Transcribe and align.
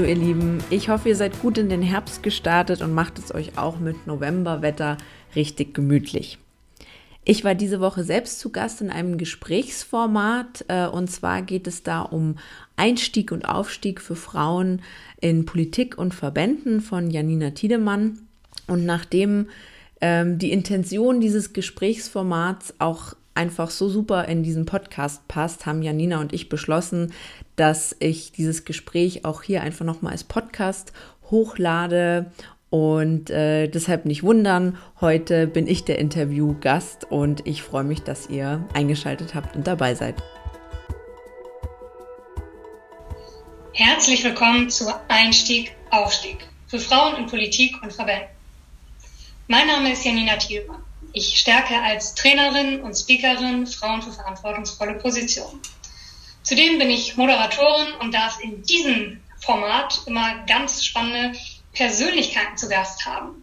Ihr 0.00 0.14
Lieben, 0.14 0.62
ich 0.70 0.88
hoffe, 0.88 1.08
ihr 1.08 1.16
seid 1.16 1.40
gut 1.42 1.58
in 1.58 1.68
den 1.68 1.82
Herbst 1.82 2.22
gestartet 2.22 2.82
und 2.82 2.94
macht 2.94 3.18
es 3.18 3.34
euch 3.34 3.58
auch 3.58 3.80
mit 3.80 4.06
Novemberwetter 4.06 4.96
richtig 5.34 5.74
gemütlich. 5.74 6.38
Ich 7.24 7.44
war 7.44 7.54
diese 7.54 7.80
Woche 7.80 8.04
selbst 8.04 8.38
zu 8.38 8.50
Gast 8.50 8.80
in 8.80 8.90
einem 8.90 9.18
Gesprächsformat 9.18 10.64
äh, 10.68 10.86
und 10.86 11.10
zwar 11.10 11.42
geht 11.42 11.66
es 11.66 11.82
da 11.82 12.00
um 12.00 12.36
Einstieg 12.76 13.32
und 13.32 13.44
Aufstieg 13.44 14.00
für 14.00 14.16
Frauen 14.16 14.82
in 15.20 15.44
Politik 15.44 15.98
und 15.98 16.14
Verbänden 16.14 16.80
von 16.80 17.10
Janina 17.10 17.50
Tiedemann. 17.50 18.20
Und 18.66 18.86
nachdem 18.86 19.48
ähm, 20.00 20.38
die 20.38 20.52
Intention 20.52 21.20
dieses 21.20 21.52
Gesprächsformats 21.52 22.72
auch 22.78 23.14
einfach 23.38 23.70
so 23.70 23.88
super 23.88 24.26
in 24.26 24.42
diesen 24.42 24.66
Podcast 24.66 25.26
passt, 25.28 25.64
haben 25.64 25.82
Janina 25.82 26.20
und 26.20 26.34
ich 26.34 26.48
beschlossen, 26.48 27.14
dass 27.56 27.96
ich 28.00 28.32
dieses 28.32 28.64
Gespräch 28.64 29.24
auch 29.24 29.42
hier 29.42 29.62
einfach 29.62 29.86
nochmal 29.86 30.12
als 30.12 30.24
Podcast 30.24 30.92
hochlade 31.30 32.32
und 32.68 33.30
äh, 33.30 33.68
deshalb 33.68 34.04
nicht 34.04 34.24
wundern, 34.24 34.76
heute 35.00 35.46
bin 35.46 35.66
ich 35.66 35.84
der 35.84 35.98
Interviewgast 35.98 37.06
und 37.10 37.46
ich 37.46 37.62
freue 37.62 37.84
mich, 37.84 38.02
dass 38.02 38.28
ihr 38.28 38.68
eingeschaltet 38.74 39.34
habt 39.34 39.56
und 39.56 39.66
dabei 39.66 39.94
seid. 39.94 40.16
Herzlich 43.72 44.24
willkommen 44.24 44.68
zu 44.68 44.92
Einstieg, 45.06 45.74
Aufstieg 45.90 46.48
für 46.66 46.80
Frauen 46.80 47.16
in 47.16 47.26
Politik 47.26 47.80
und 47.82 47.92
Verbänden. 47.92 48.28
Mein 49.46 49.68
Name 49.68 49.92
ist 49.92 50.04
Janina 50.04 50.36
Thielmann. 50.36 50.87
Ich 51.12 51.38
stärke 51.38 51.74
als 51.80 52.14
Trainerin 52.14 52.82
und 52.82 52.94
Speakerin 52.94 53.66
Frauen 53.66 54.02
für 54.02 54.12
verantwortungsvolle 54.12 54.94
Positionen. 54.94 55.60
Zudem 56.42 56.78
bin 56.78 56.90
ich 56.90 57.16
Moderatorin 57.16 57.94
und 58.00 58.12
darf 58.12 58.38
in 58.42 58.62
diesem 58.62 59.20
Format 59.40 60.02
immer 60.06 60.44
ganz 60.46 60.84
spannende 60.84 61.38
Persönlichkeiten 61.72 62.56
zu 62.56 62.68
Gast 62.68 63.06
haben. 63.06 63.42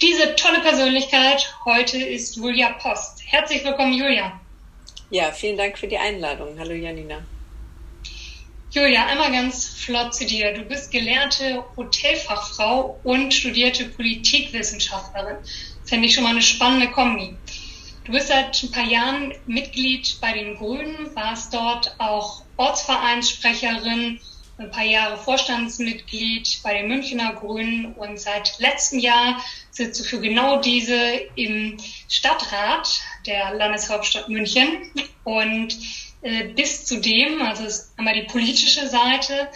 Diese 0.00 0.34
tolle 0.36 0.60
Persönlichkeit 0.60 1.54
heute 1.64 1.98
ist 1.98 2.36
Julia 2.36 2.72
Post. 2.72 3.22
Herzlich 3.26 3.64
willkommen, 3.64 3.92
Julia. 3.92 4.40
Ja, 5.10 5.30
vielen 5.30 5.56
Dank 5.56 5.78
für 5.78 5.88
die 5.88 5.98
Einladung. 5.98 6.58
Hallo, 6.58 6.72
Janina. 6.72 7.22
Julia, 8.70 9.04
einmal 9.04 9.30
ganz 9.30 9.66
flott 9.66 10.14
zu 10.14 10.24
dir. 10.24 10.54
Du 10.54 10.62
bist 10.62 10.90
gelernte 10.90 11.62
Hotelfachfrau 11.76 12.98
und 13.04 13.34
studierte 13.34 13.84
Politikwissenschaftlerin. 13.84 15.36
Fände 15.92 16.06
ich 16.06 16.14
schon 16.14 16.24
mal 16.24 16.30
eine 16.30 16.40
spannende 16.40 16.90
Kombi. 16.90 17.36
Du 18.06 18.12
bist 18.12 18.28
seit 18.28 18.62
ein 18.62 18.70
paar 18.70 18.86
Jahren 18.86 19.34
Mitglied 19.44 20.16
bei 20.22 20.32
den 20.32 20.56
Grünen, 20.56 21.14
warst 21.14 21.52
dort 21.52 21.94
auch 21.98 22.40
Ortsvereinssprecherin 22.56 24.18
ein 24.56 24.70
paar 24.70 24.84
Jahre 24.84 25.18
Vorstandsmitglied 25.18 26.60
bei 26.62 26.78
den 26.78 26.88
Münchner 26.88 27.34
Grünen 27.34 27.92
und 27.92 28.18
seit 28.18 28.58
letztem 28.58 29.00
Jahr 29.00 29.44
sitzt 29.70 30.00
du 30.00 30.04
für 30.04 30.18
genau 30.18 30.62
diese 30.62 30.96
im 31.34 31.76
Stadtrat 32.08 33.02
der 33.26 33.52
Landeshauptstadt 33.52 34.30
München 34.30 34.90
und 35.24 35.76
äh, 36.22 36.44
bis 36.54 36.86
zudem, 36.86 37.42
also 37.42 37.64
ist 37.64 37.92
einmal 37.98 38.14
die 38.14 38.22
politische 38.32 38.88
Seite, 38.88 39.50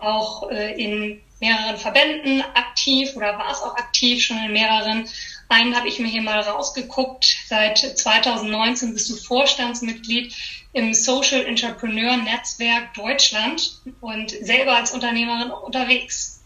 auch 0.00 0.50
äh, 0.50 0.72
in 0.72 1.20
mehreren 1.40 1.76
Verbänden 1.76 2.42
aktiv 2.54 3.14
oder 3.14 3.38
war 3.38 3.52
es 3.52 3.62
auch 3.62 3.76
aktiv 3.76 4.24
schon 4.24 4.38
in 4.38 4.52
mehreren. 4.52 5.08
Einen 5.48 5.74
habe 5.74 5.88
ich 5.88 5.98
mir 5.98 6.08
hier 6.08 6.22
mal 6.22 6.40
rausgeguckt. 6.40 7.38
Seit 7.46 7.78
2019 7.78 8.92
bist 8.92 9.08
du 9.08 9.16
Vorstandsmitglied 9.16 10.34
im 10.72 10.92
Social 10.92 11.44
Entrepreneur 11.46 12.16
Netzwerk 12.18 12.92
Deutschland 12.94 13.80
und 14.00 14.30
selber 14.30 14.76
als 14.76 14.92
Unternehmerin 14.92 15.50
unterwegs. 15.50 16.42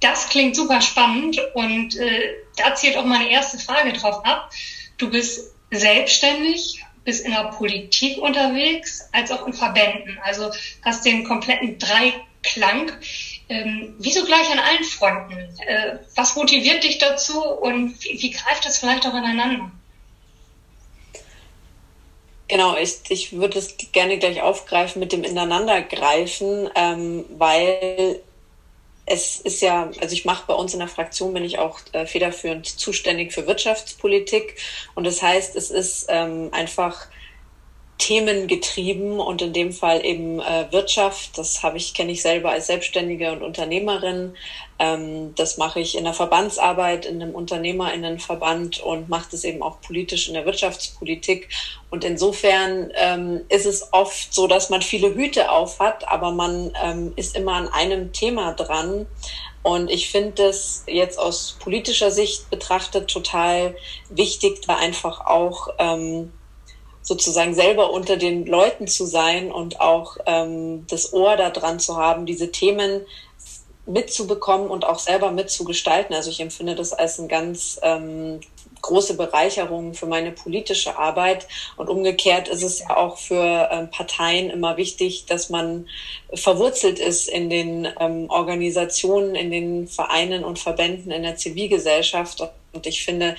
Das 0.00 0.28
klingt 0.28 0.56
super 0.56 0.80
spannend 0.80 1.38
und 1.54 1.96
äh, 1.96 2.34
da 2.56 2.74
zielt 2.74 2.96
auch 2.96 3.04
meine 3.04 3.30
erste 3.30 3.58
Frage 3.58 3.92
drauf 3.92 4.24
ab. 4.24 4.50
Du 4.96 5.10
bist 5.10 5.54
selbstständig, 5.70 6.84
bist 7.04 7.24
in 7.24 7.32
der 7.32 7.50
Politik 7.50 8.18
unterwegs, 8.18 9.08
als 9.12 9.30
auch 9.30 9.46
in 9.46 9.52
Verbänden. 9.52 10.18
Also 10.22 10.50
hast 10.82 11.04
den 11.04 11.24
kompletten 11.24 11.78
Dreiklang. 11.78 12.92
Ähm, 13.48 13.94
wieso 13.98 14.24
gleich 14.24 14.50
an 14.50 14.58
allen 14.58 14.84
Fronten? 14.84 15.32
Äh, 15.66 15.98
was 16.14 16.34
motiviert 16.34 16.82
dich 16.82 16.98
dazu 16.98 17.42
und 17.42 18.02
wie, 18.02 18.20
wie 18.22 18.30
greift 18.30 18.64
das 18.64 18.78
vielleicht 18.78 19.06
auch 19.06 19.14
ineinander? 19.14 19.70
Genau, 22.48 22.76
ich, 22.76 23.00
ich 23.08 23.32
würde 23.32 23.58
es 23.58 23.74
gerne 23.92 24.18
gleich 24.18 24.42
aufgreifen 24.42 25.00
mit 25.00 25.12
dem 25.12 25.24
Ineinandergreifen, 25.24 26.70
ähm, 26.74 27.24
weil 27.30 28.20
es 29.06 29.40
ist 29.40 29.60
ja, 29.60 29.90
also 30.00 30.14
ich 30.14 30.24
mache 30.24 30.44
bei 30.46 30.54
uns 30.54 30.72
in 30.72 30.78
der 30.78 30.88
Fraktion, 30.88 31.34
bin 31.34 31.44
ich 31.44 31.58
auch 31.58 31.80
äh, 31.92 32.06
federführend 32.06 32.66
zuständig 32.66 33.32
für 33.32 33.46
Wirtschaftspolitik 33.46 34.56
und 34.94 35.04
das 35.04 35.20
heißt, 35.20 35.56
es 35.56 35.70
ist 35.70 36.06
ähm, 36.08 36.48
einfach 36.52 37.06
Themen 37.98 38.48
getrieben 38.48 39.20
und 39.20 39.40
in 39.40 39.52
dem 39.52 39.72
Fall 39.72 40.04
eben 40.04 40.40
äh, 40.40 40.66
Wirtschaft. 40.70 41.38
Das 41.38 41.62
habe 41.62 41.76
ich 41.76 41.94
kenne 41.94 42.12
ich 42.12 42.22
selber 42.22 42.50
als 42.50 42.66
Selbstständige 42.66 43.30
und 43.30 43.42
Unternehmerin. 43.42 44.34
Ähm, 44.80 45.34
das 45.36 45.58
mache 45.58 45.78
ich 45.78 45.96
in 45.96 46.04
der 46.04 46.12
Verbandsarbeit 46.12 47.06
in 47.06 47.22
einem 47.22 47.34
Unternehmerinnenverband 47.34 48.80
und 48.80 49.08
mache 49.08 49.28
das 49.30 49.44
eben 49.44 49.62
auch 49.62 49.80
politisch 49.80 50.26
in 50.26 50.34
der 50.34 50.44
Wirtschaftspolitik. 50.44 51.48
Und 51.90 52.02
insofern 52.02 52.90
ähm, 52.96 53.42
ist 53.48 53.66
es 53.66 53.92
oft 53.92 54.34
so, 54.34 54.48
dass 54.48 54.70
man 54.70 54.82
viele 54.82 55.14
Hüte 55.14 55.52
auf 55.52 55.78
hat, 55.78 56.08
aber 56.08 56.32
man 56.32 56.72
ähm, 56.82 57.12
ist 57.14 57.36
immer 57.36 57.52
an 57.52 57.68
einem 57.68 58.12
Thema 58.12 58.54
dran. 58.54 59.06
Und 59.62 59.90
ich 59.90 60.10
finde 60.10 60.46
es 60.48 60.84
jetzt 60.86 61.18
aus 61.18 61.56
politischer 61.58 62.10
Sicht 62.10 62.50
betrachtet 62.50 63.08
total 63.08 63.76
wichtig, 64.10 64.62
da 64.66 64.76
einfach 64.76 65.24
auch 65.24 65.68
ähm, 65.78 66.32
sozusagen 67.04 67.54
selber 67.54 67.92
unter 67.92 68.16
den 68.16 68.46
Leuten 68.46 68.88
zu 68.88 69.04
sein 69.04 69.52
und 69.52 69.80
auch 69.80 70.16
ähm, 70.26 70.86
das 70.88 71.12
Ohr 71.12 71.36
da 71.36 71.50
dran 71.50 71.78
zu 71.78 71.96
haben, 71.96 72.26
diese 72.26 72.50
Themen 72.50 73.02
mitzubekommen 73.86 74.68
und 74.68 74.86
auch 74.86 74.98
selber 74.98 75.30
mitzugestalten. 75.30 76.16
Also 76.16 76.30
ich 76.30 76.40
empfinde 76.40 76.74
das 76.74 76.94
als 76.94 77.18
eine 77.18 77.28
ganz 77.28 77.78
ähm, 77.82 78.40
große 78.80 79.16
Bereicherung 79.16 79.94
für 79.94 80.06
meine 80.06 80.32
politische 80.32 80.98
Arbeit. 80.98 81.46
Und 81.76 81.88
umgekehrt 81.88 82.48
ist 82.48 82.62
es 82.62 82.80
ja 82.80 82.96
auch 82.96 83.18
für 83.18 83.68
ähm, 83.70 83.90
Parteien 83.90 84.50
immer 84.50 84.76
wichtig, 84.76 85.26
dass 85.26 85.50
man 85.50 85.88
verwurzelt 86.32 86.98
ist 86.98 87.28
in 87.28 87.50
den 87.50 87.88
ähm, 88.00 88.30
Organisationen, 88.30 89.34
in 89.34 89.50
den 89.50 89.88
Vereinen 89.88 90.44
und 90.44 90.58
Verbänden 90.58 91.12
in 91.12 91.22
der 91.22 91.36
Zivilgesellschaft. 91.36 92.42
Und 92.72 92.86
ich 92.86 93.04
finde, 93.04 93.36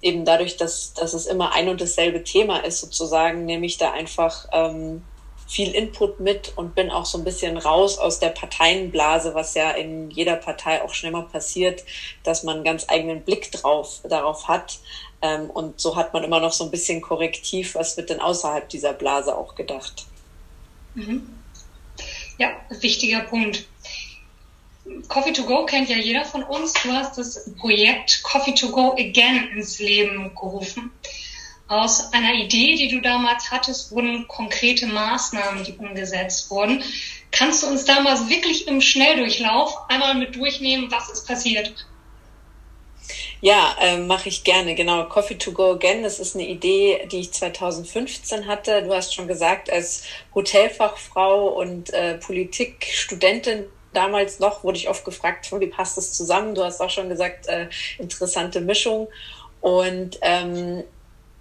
eben 0.00 0.24
dadurch, 0.24 0.56
dass, 0.56 0.94
dass 0.94 1.12
es 1.12 1.26
immer 1.26 1.52
ein 1.52 1.68
und 1.68 1.80
dasselbe 1.80 2.24
Thema 2.24 2.58
ist, 2.58 2.80
sozusagen, 2.80 3.44
nehme 3.44 3.66
ich 3.66 3.78
da 3.78 3.92
einfach 3.92 4.46
ähm, 4.52 5.02
viel 5.48 5.74
Input 5.74 6.20
mit 6.20 6.52
und 6.56 6.74
bin 6.74 6.90
auch 6.90 7.06
so 7.06 7.18
ein 7.18 7.24
bisschen 7.24 7.56
raus 7.56 7.98
aus 7.98 8.20
der 8.20 8.28
Parteienblase, 8.28 9.34
was 9.34 9.54
ja 9.54 9.70
in 9.70 10.10
jeder 10.10 10.36
Partei 10.36 10.82
auch 10.82 10.92
schnell 10.92 11.12
mal 11.12 11.22
passiert, 11.22 11.84
dass 12.22 12.42
man 12.42 12.56
einen 12.56 12.64
ganz 12.64 12.84
eigenen 12.88 13.22
Blick 13.22 13.50
drauf, 13.50 14.00
darauf 14.08 14.46
hat. 14.46 14.78
Ähm, 15.22 15.48
und 15.50 15.80
so 15.80 15.96
hat 15.96 16.12
man 16.12 16.22
immer 16.22 16.38
noch 16.38 16.52
so 16.52 16.64
ein 16.64 16.70
bisschen 16.70 17.00
Korrektiv, 17.00 17.74
was 17.74 17.96
wird 17.96 18.10
denn 18.10 18.20
außerhalb 18.20 18.68
dieser 18.68 18.92
Blase 18.92 19.36
auch 19.36 19.54
gedacht. 19.54 20.06
Mhm. 20.94 21.28
Ja, 22.36 22.50
wichtiger 22.80 23.20
Punkt. 23.20 23.66
Coffee 25.08 25.32
to 25.32 25.44
Go 25.44 25.64
kennt 25.66 25.88
ja 25.88 25.96
jeder 25.96 26.24
von 26.24 26.42
uns. 26.42 26.72
Du 26.74 26.92
hast 26.92 27.18
das 27.18 27.50
Projekt 27.58 28.22
Coffee 28.22 28.54
to 28.54 28.70
Go 28.70 28.92
Again 28.92 29.48
ins 29.54 29.78
Leben 29.78 30.34
gerufen. 30.34 30.90
Aus 31.68 32.12
einer 32.14 32.32
Idee, 32.32 32.76
die 32.76 32.88
du 32.88 33.00
damals 33.00 33.50
hattest, 33.50 33.92
wurden 33.92 34.26
konkrete 34.26 34.86
Maßnahmen, 34.86 35.64
die 35.64 35.74
umgesetzt 35.74 36.50
wurden. 36.50 36.82
Kannst 37.30 37.62
du 37.62 37.66
uns 37.66 37.84
damals 37.84 38.28
wirklich 38.28 38.66
im 38.66 38.80
Schnelldurchlauf 38.80 39.76
einmal 39.88 40.14
mit 40.14 40.34
durchnehmen, 40.34 40.90
was 40.90 41.10
ist 41.10 41.26
passiert? 41.26 41.74
Ja, 43.40 43.76
äh, 43.80 43.98
mache 43.98 44.30
ich 44.30 44.42
gerne. 44.42 44.74
Genau, 44.74 45.04
Coffee 45.04 45.36
to 45.36 45.52
Go 45.52 45.72
Again, 45.72 46.02
das 46.02 46.18
ist 46.18 46.34
eine 46.34 46.48
Idee, 46.48 47.06
die 47.12 47.20
ich 47.20 47.32
2015 47.32 48.46
hatte. 48.46 48.82
Du 48.82 48.94
hast 48.94 49.14
schon 49.14 49.28
gesagt, 49.28 49.70
als 49.70 50.04
Hotelfachfrau 50.34 51.48
und 51.48 51.92
äh, 51.92 52.14
Politikstudentin 52.14 53.66
damals 53.98 54.38
noch, 54.38 54.62
wurde 54.62 54.78
ich 54.78 54.88
oft 54.88 55.04
gefragt, 55.04 55.50
wie 55.58 55.66
passt 55.66 55.96
das 55.96 56.12
zusammen? 56.12 56.54
Du 56.54 56.62
hast 56.62 56.80
auch 56.80 56.90
schon 56.90 57.08
gesagt, 57.08 57.48
äh, 57.48 57.66
interessante 57.98 58.60
Mischung. 58.60 59.08
Und 59.60 60.18
ähm, 60.22 60.84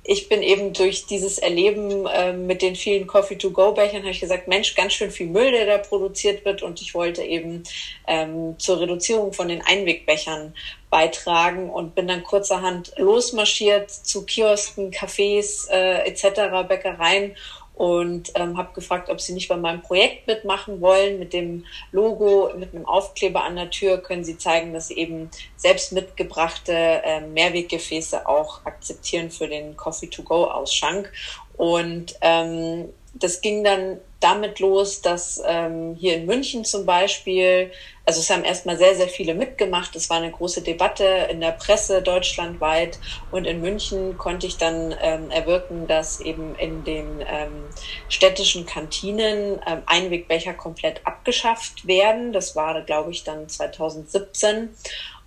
ich 0.04 0.28
bin 0.28 0.42
eben 0.42 0.74
durch 0.74 1.06
dieses 1.06 1.38
Erleben 1.38 2.08
äh, 2.08 2.34
mit 2.34 2.64
den 2.64 2.76
vielen 2.76 3.06
Coffee-to-Go-Bechern, 3.06 4.02
habe 4.02 4.10
ich 4.10 4.22
gesagt, 4.22 4.48
Mensch, 4.48 4.74
ganz 4.74 4.94
schön 4.94 5.12
viel 5.12 5.28
Müll, 5.28 5.52
der 5.52 5.68
da 5.68 5.78
produziert 5.78 6.46
wird. 6.46 6.64
Und 6.64 6.82
ich 6.82 6.96
wollte 6.96 7.22
eben 7.22 7.62
ähm, 8.08 8.56
zur 8.58 8.80
Reduzierung 8.80 9.34
von 9.34 9.50
den 9.50 9.62
Einwegbechern 9.62 10.56
beitragen 10.90 11.70
und 11.70 11.94
bin 11.94 12.08
dann 12.08 12.24
kurzerhand 12.24 12.94
losmarschiert 12.98 13.92
zu 13.92 14.26
Kiosken, 14.26 14.92
Cafés 14.92 15.70
äh, 15.70 16.08
etc., 16.08 16.66
Bäckereien 16.68 17.36
und 17.78 18.32
ähm, 18.34 18.58
habe 18.58 18.74
gefragt, 18.74 19.10
ob 19.10 19.22
sie 19.22 19.34
nicht 19.34 19.50
bei 19.50 19.56
meinem 19.56 19.84
Projekt 19.84 20.26
mitmachen 20.26 20.82
wollen. 20.82 21.20
Mit 21.20 21.32
dem 21.32 21.66
Logo, 21.92 22.52
mit 22.58 22.74
einem 22.74 22.88
Aufkleber 22.88 23.44
an 23.44 23.56
der 23.56 23.70
Tür 23.70 24.00
können 24.00 24.24
sie 24.24 24.38
zeigen, 24.38 24.74
dass 24.74 24.88
sie 24.88 24.98
eben 24.98 25.30
selbst 25.58 25.92
mitgebrachte 25.92 26.74
äh, 26.74 27.22
Mehrweggefäße 27.22 28.28
auch 28.28 28.66
akzeptieren 28.66 29.30
für 29.30 29.48
den 29.48 29.78
Coffee-to-Go-Ausschank. 29.78 31.12
Und 31.56 32.16
ähm, 32.22 32.90
das 33.14 33.42
ging 33.42 33.64
dann 33.64 34.00
damit 34.20 34.60
los, 34.60 35.02
dass 35.02 35.42
ähm, 35.46 35.96
hier 36.00 36.16
in 36.16 36.26
München 36.26 36.66
zum 36.66 36.86
Beispiel, 36.86 37.72
also 38.08 38.22
es 38.22 38.30
haben 38.30 38.46
erstmal 38.46 38.78
sehr, 38.78 38.96
sehr 38.96 39.10
viele 39.10 39.34
mitgemacht. 39.34 39.94
Es 39.98 40.10
war 40.10 40.16
eine 40.16 40.32
große 40.32 40.62
Debatte 40.62 41.28
in 41.30 41.42
der 41.42 41.52
Presse 41.52 42.02
deutschlandweit. 42.02 43.00
Und 43.32 43.44
in 43.44 43.60
München 43.60 44.18
konnte 44.18 44.48
ich 44.48 44.56
dann 44.56 44.96
ähm, 45.02 45.30
erwirken, 45.30 45.88
dass 45.88 46.22
eben 46.22 46.56
in 46.56 46.86
den 46.86 47.20
ähm, 47.20 47.66
städtischen 48.08 48.66
Kantinen 48.66 49.60
ähm, 49.68 49.82
Einwegbecher 49.86 50.54
komplett 50.54 51.06
abgeschafft 51.06 51.86
werden. 51.86 52.32
Das 52.32 52.56
war, 52.56 52.82
glaube 52.84 53.12
ich, 53.12 53.26
dann 53.26 53.50
2017. 53.50 54.70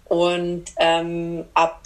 Und 0.06 0.64
ähm, 0.78 1.44
ab 1.52 1.82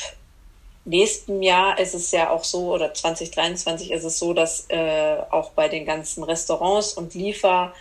nächsten 0.84 1.42
Jahr 1.42 1.76
ist 1.80 1.94
es 1.94 2.12
ja 2.12 2.30
auch 2.30 2.44
so, 2.44 2.72
oder 2.72 2.94
2023 2.94 3.90
ist 3.90 4.04
es 4.04 4.20
so, 4.20 4.32
dass 4.32 4.66
äh, 4.68 5.16
auch 5.30 5.50
bei 5.50 5.66
den 5.66 5.86
ganzen 5.86 6.22
Restaurants 6.22 6.92
und 6.92 7.14
Liefer, 7.14 7.74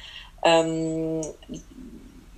ähm, 0.43 1.21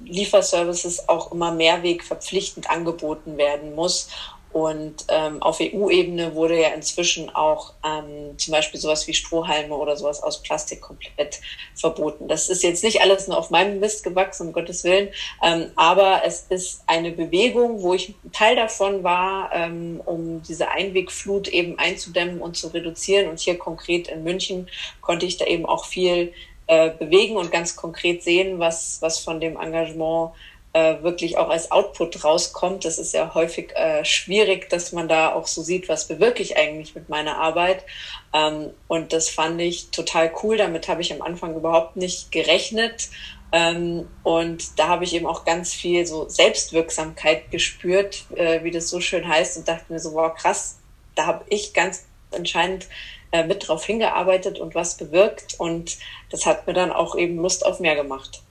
Lieferservices 0.05 1.09
auch 1.09 1.31
immer 1.31 1.51
Mehrweg 1.51 2.03
verpflichtend 2.03 2.69
angeboten 2.69 3.37
werden 3.37 3.75
muss. 3.75 4.09
Und 4.55 5.07
ähm, 5.09 5.43
auf 5.43 5.59
EU-Ebene 5.59 6.33
wurde 6.33 6.61
ja 6.61 6.69
inzwischen 6.69 7.29
auch 7.29 7.73
ähm, 7.85 8.37
zum 8.37 8.53
Beispiel 8.53 8.79
sowas 8.79 9.05
wie 9.05 9.13
Strohhalme 9.13 9.75
oder 9.75 9.97
sowas 9.97 10.23
aus 10.23 10.41
Plastik 10.43 10.79
komplett 10.79 11.41
verboten. 11.73 12.29
Das 12.29 12.47
ist 12.47 12.63
jetzt 12.63 12.81
nicht 12.81 13.01
alles 13.01 13.27
nur 13.27 13.37
auf 13.37 13.49
meinem 13.49 13.81
Mist 13.81 14.05
gewachsen, 14.05 14.47
um 14.47 14.53
Gottes 14.53 14.85
Willen, 14.85 15.09
ähm, 15.43 15.71
aber 15.75 16.21
es 16.25 16.45
ist 16.47 16.83
eine 16.87 17.11
Bewegung, 17.11 17.81
wo 17.81 17.95
ich 17.95 18.15
Teil 18.31 18.55
davon 18.55 19.03
war, 19.03 19.49
ähm, 19.53 20.01
um 20.05 20.41
diese 20.41 20.69
Einwegflut 20.69 21.49
eben 21.49 21.77
einzudämmen 21.77 22.39
und 22.39 22.55
zu 22.55 22.69
reduzieren. 22.69 23.29
Und 23.29 23.41
hier 23.41 23.57
konkret 23.57 24.07
in 24.07 24.23
München 24.23 24.69
konnte 25.01 25.25
ich 25.25 25.35
da 25.35 25.43
eben 25.43 25.65
auch 25.65 25.83
viel 25.83 26.31
äh, 26.67 26.89
bewegen 26.91 27.37
und 27.37 27.51
ganz 27.51 27.75
konkret 27.75 28.23
sehen, 28.23 28.59
was, 28.59 29.01
was 29.01 29.19
von 29.19 29.39
dem 29.39 29.57
Engagement 29.57 30.31
äh, 30.73 31.01
wirklich 31.03 31.37
auch 31.37 31.49
als 31.49 31.71
Output 31.71 32.23
rauskommt. 32.25 32.83
Das 32.83 32.97
ist 32.97 33.13
ja 33.13 33.33
häufig 33.33 33.73
äh, 33.75 34.03
schwierig, 34.03 34.69
dass 34.69 34.91
man 34.91 35.07
da 35.07 35.33
auch 35.33 35.47
so 35.47 35.61
sieht, 35.61 35.87
was 35.87 36.07
bewirke 36.07 36.43
ich 36.43 36.57
eigentlich 36.57 36.93
mit 36.95 37.07
meiner 37.07 37.37
Arbeit. 37.37 37.85
Ähm, 38.33 38.71
und 38.89 39.13
das 39.13 39.29
fand 39.29 39.61
ich 39.61 39.89
total 39.91 40.31
cool. 40.43 40.57
Damit 40.57 40.89
habe 40.89 41.01
ich 41.01 41.13
am 41.13 41.21
Anfang 41.21 41.55
überhaupt 41.55 41.95
nicht 41.95 42.29
gerechnet. 42.31 43.09
Ähm, 43.53 44.09
und 44.23 44.77
da 44.77 44.89
habe 44.89 45.05
ich 45.05 45.15
eben 45.15 45.27
auch 45.27 45.45
ganz 45.45 45.73
viel 45.73 46.05
so 46.05 46.27
Selbstwirksamkeit 46.27 47.51
gespürt, 47.51 48.25
äh, 48.35 48.61
wie 48.63 48.71
das 48.71 48.89
so 48.89 48.99
schön 48.99 49.25
heißt, 49.25 49.55
und 49.55 49.69
dachte 49.69 49.93
mir 49.93 49.99
so, 49.99 50.13
wow, 50.13 50.33
krass, 50.35 50.79
da 51.15 51.25
habe 51.25 51.45
ich 51.47 51.73
ganz 51.73 52.05
entscheidend 52.31 52.87
äh, 53.35 53.45
mit 53.45 53.67
drauf 53.67 53.85
hingearbeitet 53.85 54.59
und 54.59 54.75
was 54.75 54.95
bewirkt. 54.95 55.55
Und 55.59 55.97
das 56.29 56.45
hat 56.45 56.67
mir 56.67 56.73
dann 56.73 56.91
auch 56.91 57.17
eben 57.17 57.35
Lust 57.35 57.65
auf 57.65 57.81
mehr 57.81 57.95
gemacht. 57.95 58.41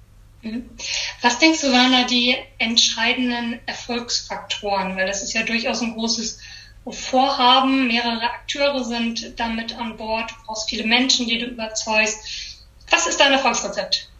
Mhm. 0.42 0.68
Was 1.22 1.38
denkst 1.38 1.62
du, 1.62 1.72
waren 1.72 1.92
da 1.92 2.04
die 2.04 2.36
entscheidenden 2.58 3.60
Erfolgsfaktoren? 3.66 4.94
Weil 4.96 5.06
das 5.06 5.22
ist 5.22 5.32
ja 5.32 5.42
durchaus 5.42 5.80
ein 5.80 5.94
großes 5.94 6.38
Vorhaben. 6.86 7.86
Mehrere 7.86 8.22
Akteure 8.22 8.84
sind 8.84 9.40
damit 9.40 9.74
an 9.74 9.96
Bord. 9.96 10.30
Du 10.30 10.34
brauchst 10.46 10.68
viele 10.68 10.84
Menschen, 10.84 11.26
die 11.26 11.38
du 11.38 11.46
überzeugst. 11.46 12.18
Was 12.90 13.06
ist 13.06 13.18
dein 13.18 13.32
Erfolgsrezept? 13.32 14.10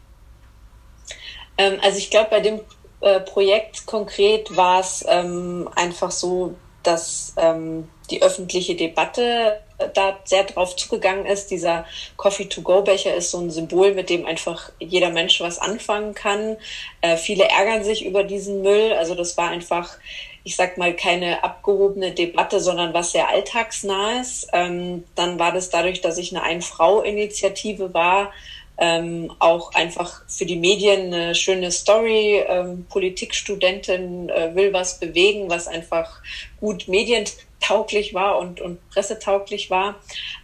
Ähm, 1.59 1.79
also 1.83 1.99
ich 1.99 2.11
glaube, 2.11 2.31
bei 2.31 2.41
dem 2.41 2.61
äh, 3.03 3.21
Projekt 3.21 3.85
konkret 3.85 4.57
war 4.57 4.81
es 4.81 5.05
ähm, 5.07 5.69
einfach 5.77 6.11
so, 6.11 6.57
dass 6.83 7.35
ähm, 7.37 7.89
die 8.11 8.23
öffentliche 8.23 8.75
Debatte 8.75 9.61
da 9.95 10.19
sehr 10.25 10.45
drauf 10.45 10.77
zugegangen 10.77 11.27
ist. 11.27 11.51
Dieser 11.51 11.85
Coffee-to-go-Becher 12.17 13.15
ist 13.15 13.31
so 13.31 13.41
ein 13.41 13.51
Symbol, 13.51 13.95
mit 13.95 14.11
dem 14.11 14.27
einfach 14.27 14.71
jeder 14.79 15.11
Mensch 15.11 15.41
was 15.41 15.59
anfangen 15.59 16.15
kann. 16.15 16.57
Äh, 17.01 17.17
viele 17.17 17.45
ärgern 17.45 17.85
sich 17.85 18.05
über 18.05 18.25
diesen 18.25 18.63
Müll. 18.63 18.93
Also 18.93 19.15
das 19.15 19.37
war 19.37 19.49
einfach, 19.49 19.97
ich 20.45 20.57
sag 20.57 20.79
mal, 20.79 20.95
keine 20.95 21.43
abgehobene 21.43 22.13
Debatte, 22.13 22.61
sondern 22.61 22.95
was 22.95 23.13
sehr 23.13 23.29
alltagsnahes. 23.29 24.47
Ähm, 24.53 25.05
dann 25.15 25.39
war 25.39 25.53
das 25.53 25.71
dadurch, 25.71 26.01
dass 26.01 26.19
ich 26.19 26.33
eine 26.33 26.43
Ein-Frau-Initiative 26.43 27.95
war, 27.95 28.33
ähm, 28.79 29.33
auch 29.39 29.73
einfach 29.75 30.23
für 30.29 30.47
die 30.47 30.57
Medien 30.57 31.13
eine 31.13 31.35
schöne 31.35 31.71
Story. 31.71 32.43
Ähm, 32.47 32.87
Politikstudentin 32.89 34.29
äh, 34.29 34.55
will 34.55 34.73
was 34.73 34.99
bewegen, 34.99 35.49
was 35.49 35.69
einfach 35.69 36.21
gut 36.61 36.89
Medien 36.89 37.25
tauglich 37.61 38.15
war 38.15 38.39
und, 38.39 38.61
und 38.61 38.87
pressetauglich 38.91 39.71
war. 39.71 39.97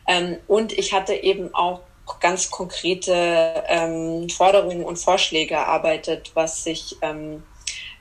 Ähm, 0.06 0.38
und 0.46 0.72
ich 0.72 0.92
hatte 0.92 1.14
eben 1.14 1.54
auch 1.54 1.80
ganz 2.20 2.50
konkrete 2.50 3.64
ähm, 3.68 4.28
Forderungen 4.28 4.84
und 4.84 4.96
Vorschläge 4.96 5.54
erarbeitet, 5.54 6.32
was 6.34 6.64
sich 6.64 6.96
ähm, 7.02 7.42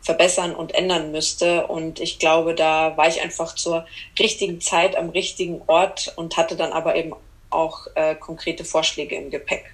verbessern 0.01 0.55
und 0.55 0.74
ändern 0.74 1.12
müsste. 1.12 1.67
Und 1.67 2.00
ich 2.00 2.19
glaube, 2.19 2.55
da 2.55 2.98
war 2.98 3.07
ich 3.07 3.21
einfach 3.21 3.55
zur 3.55 3.86
richtigen 4.17 4.62
Zeit 4.62 4.95
am 4.95 5.09
richtigen 5.09 5.62
Ort 5.67 6.13
und 6.15 6.38
hatte 6.38 6.55
dann 6.55 6.71
aber 6.71 6.95
eben 6.95 7.13
auch 7.50 7.88
äh, 7.95 8.15
konkrete 8.15 8.63
Vorschläge 8.63 9.15
im 9.15 9.29
Gepäck. 9.29 9.65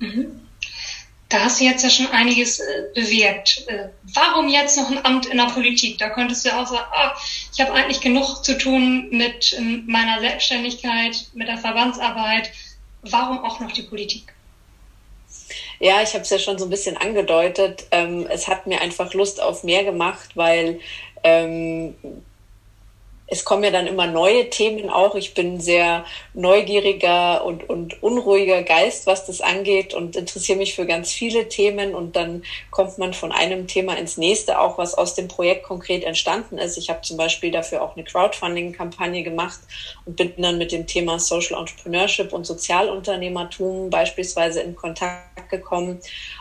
Mhm 0.00 0.40
da 1.30 1.44
hast 1.44 1.60
du 1.60 1.64
jetzt 1.64 1.82
ja 1.84 1.90
schon 1.90 2.08
einiges 2.08 2.58
äh, 2.58 2.64
bewirkt. 2.92 3.64
Äh, 3.68 3.88
warum 4.14 4.48
jetzt 4.48 4.76
noch 4.76 4.90
ein 4.90 5.02
Amt 5.04 5.26
in 5.26 5.38
der 5.38 5.44
Politik? 5.44 5.96
Da 5.98 6.10
könntest 6.10 6.44
du 6.44 6.50
auch 6.50 6.66
sagen, 6.66 6.88
ah, 6.92 7.14
ich 7.52 7.60
habe 7.60 7.72
eigentlich 7.72 8.00
genug 8.00 8.44
zu 8.44 8.58
tun 8.58 9.08
mit 9.10 9.54
ähm, 9.56 9.84
meiner 9.86 10.20
Selbstständigkeit, 10.20 11.24
mit 11.34 11.46
der 11.46 11.56
Verbandsarbeit. 11.56 12.50
Warum 13.02 13.44
auch 13.44 13.60
noch 13.60 13.70
die 13.70 13.82
Politik? 13.82 14.34
Ja, 15.78 16.02
ich 16.02 16.12
habe 16.14 16.22
es 16.22 16.30
ja 16.30 16.38
schon 16.38 16.58
so 16.58 16.64
ein 16.64 16.70
bisschen 16.70 16.96
angedeutet. 16.96 17.84
Ähm, 17.92 18.26
es 18.28 18.48
hat 18.48 18.66
mir 18.66 18.80
einfach 18.80 19.14
Lust 19.14 19.40
auf 19.40 19.62
mehr 19.62 19.84
gemacht, 19.84 20.30
weil 20.34 20.80
ähm, 21.22 21.94
es 23.30 23.44
kommen 23.44 23.62
ja 23.62 23.70
dann 23.70 23.86
immer 23.86 24.08
neue 24.08 24.50
Themen 24.50 24.90
auch. 24.90 25.14
Ich 25.14 25.34
bin 25.34 25.60
sehr 25.60 26.04
neugieriger 26.34 27.44
und, 27.44 27.68
und 27.70 28.02
unruhiger 28.02 28.64
Geist, 28.64 29.06
was 29.06 29.24
das 29.24 29.40
angeht 29.40 29.94
und 29.94 30.16
interessiere 30.16 30.58
mich 30.58 30.74
für 30.74 30.84
ganz 30.84 31.12
viele 31.12 31.48
Themen 31.48 31.94
und 31.94 32.16
dann 32.16 32.42
kommt 32.72 32.98
man 32.98 33.14
von 33.14 33.30
einem 33.30 33.68
Thema 33.68 33.96
ins 33.96 34.16
nächste, 34.16 34.58
auch 34.58 34.78
was 34.78 34.94
aus 34.94 35.14
dem 35.14 35.28
Projekt 35.28 35.62
konkret 35.62 36.02
entstanden 36.02 36.58
ist. 36.58 36.76
Ich 36.76 36.90
habe 36.90 37.02
zum 37.02 37.16
Beispiel 37.16 37.52
dafür 37.52 37.82
auch 37.82 37.94
eine 37.94 38.04
Crowdfunding-Kampagne 38.04 39.22
gemacht 39.22 39.60
und 40.04 40.16
bin 40.16 40.32
dann 40.36 40.58
mit 40.58 40.72
dem 40.72 40.88
Thema 40.88 41.20
Social 41.20 41.58
Entrepreneurship 41.58 42.32
und 42.32 42.44
Sozialunternehmertum 42.44 43.90
beispielsweise 43.90 44.60
in 44.60 44.74
Kontakt 44.74 45.48
gekommen 45.50 46.00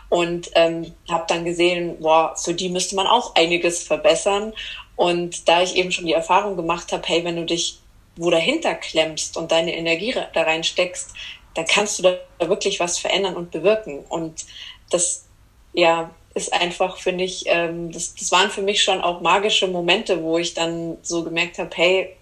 und 0.09 0.49
ähm, 0.55 0.91
habe 1.07 1.25
dann 1.27 1.45
gesehen, 1.45 1.97
boah, 1.99 2.33
für 2.35 2.55
die 2.55 2.69
müsste 2.69 2.95
man 2.95 3.05
auch 3.05 3.35
einiges 3.35 3.83
verbessern 3.83 4.53
und 4.99 5.47
da 5.47 5.61
ich 5.61 5.77
eben 5.77 5.93
schon 5.93 6.07
die 6.07 6.13
Erfahrung 6.13 6.57
gemacht 6.57 6.91
habe, 6.91 7.07
hey, 7.07 7.23
wenn 7.23 7.37
du 7.37 7.45
dich 7.45 7.79
wo 8.17 8.29
dahinter 8.29 8.75
klemmst 8.75 9.37
und 9.37 9.49
deine 9.49 9.73
Energie 9.73 10.13
da 10.33 10.41
reinsteckst, 10.41 11.13
dann 11.53 11.65
kannst 11.65 11.99
du 11.99 12.03
da 12.03 12.17
wirklich 12.49 12.81
was 12.81 12.99
verändern 12.99 13.37
und 13.37 13.49
bewirken. 13.49 13.99
Und 14.09 14.45
das, 14.89 15.25
ja, 15.71 16.13
ist 16.33 16.51
einfach, 16.51 16.97
finde 16.97 17.23
ich, 17.23 17.45
ähm, 17.45 17.93
das, 17.93 18.13
das 18.13 18.29
waren 18.33 18.49
für 18.51 18.61
mich 18.61 18.83
schon 18.83 18.99
auch 18.99 19.21
magische 19.21 19.67
Momente, 19.67 20.21
wo 20.21 20.37
ich 20.37 20.53
dann 20.53 20.97
so 21.01 21.23
gemerkt 21.23 21.59
habe, 21.59 21.69
hey, 21.75 22.17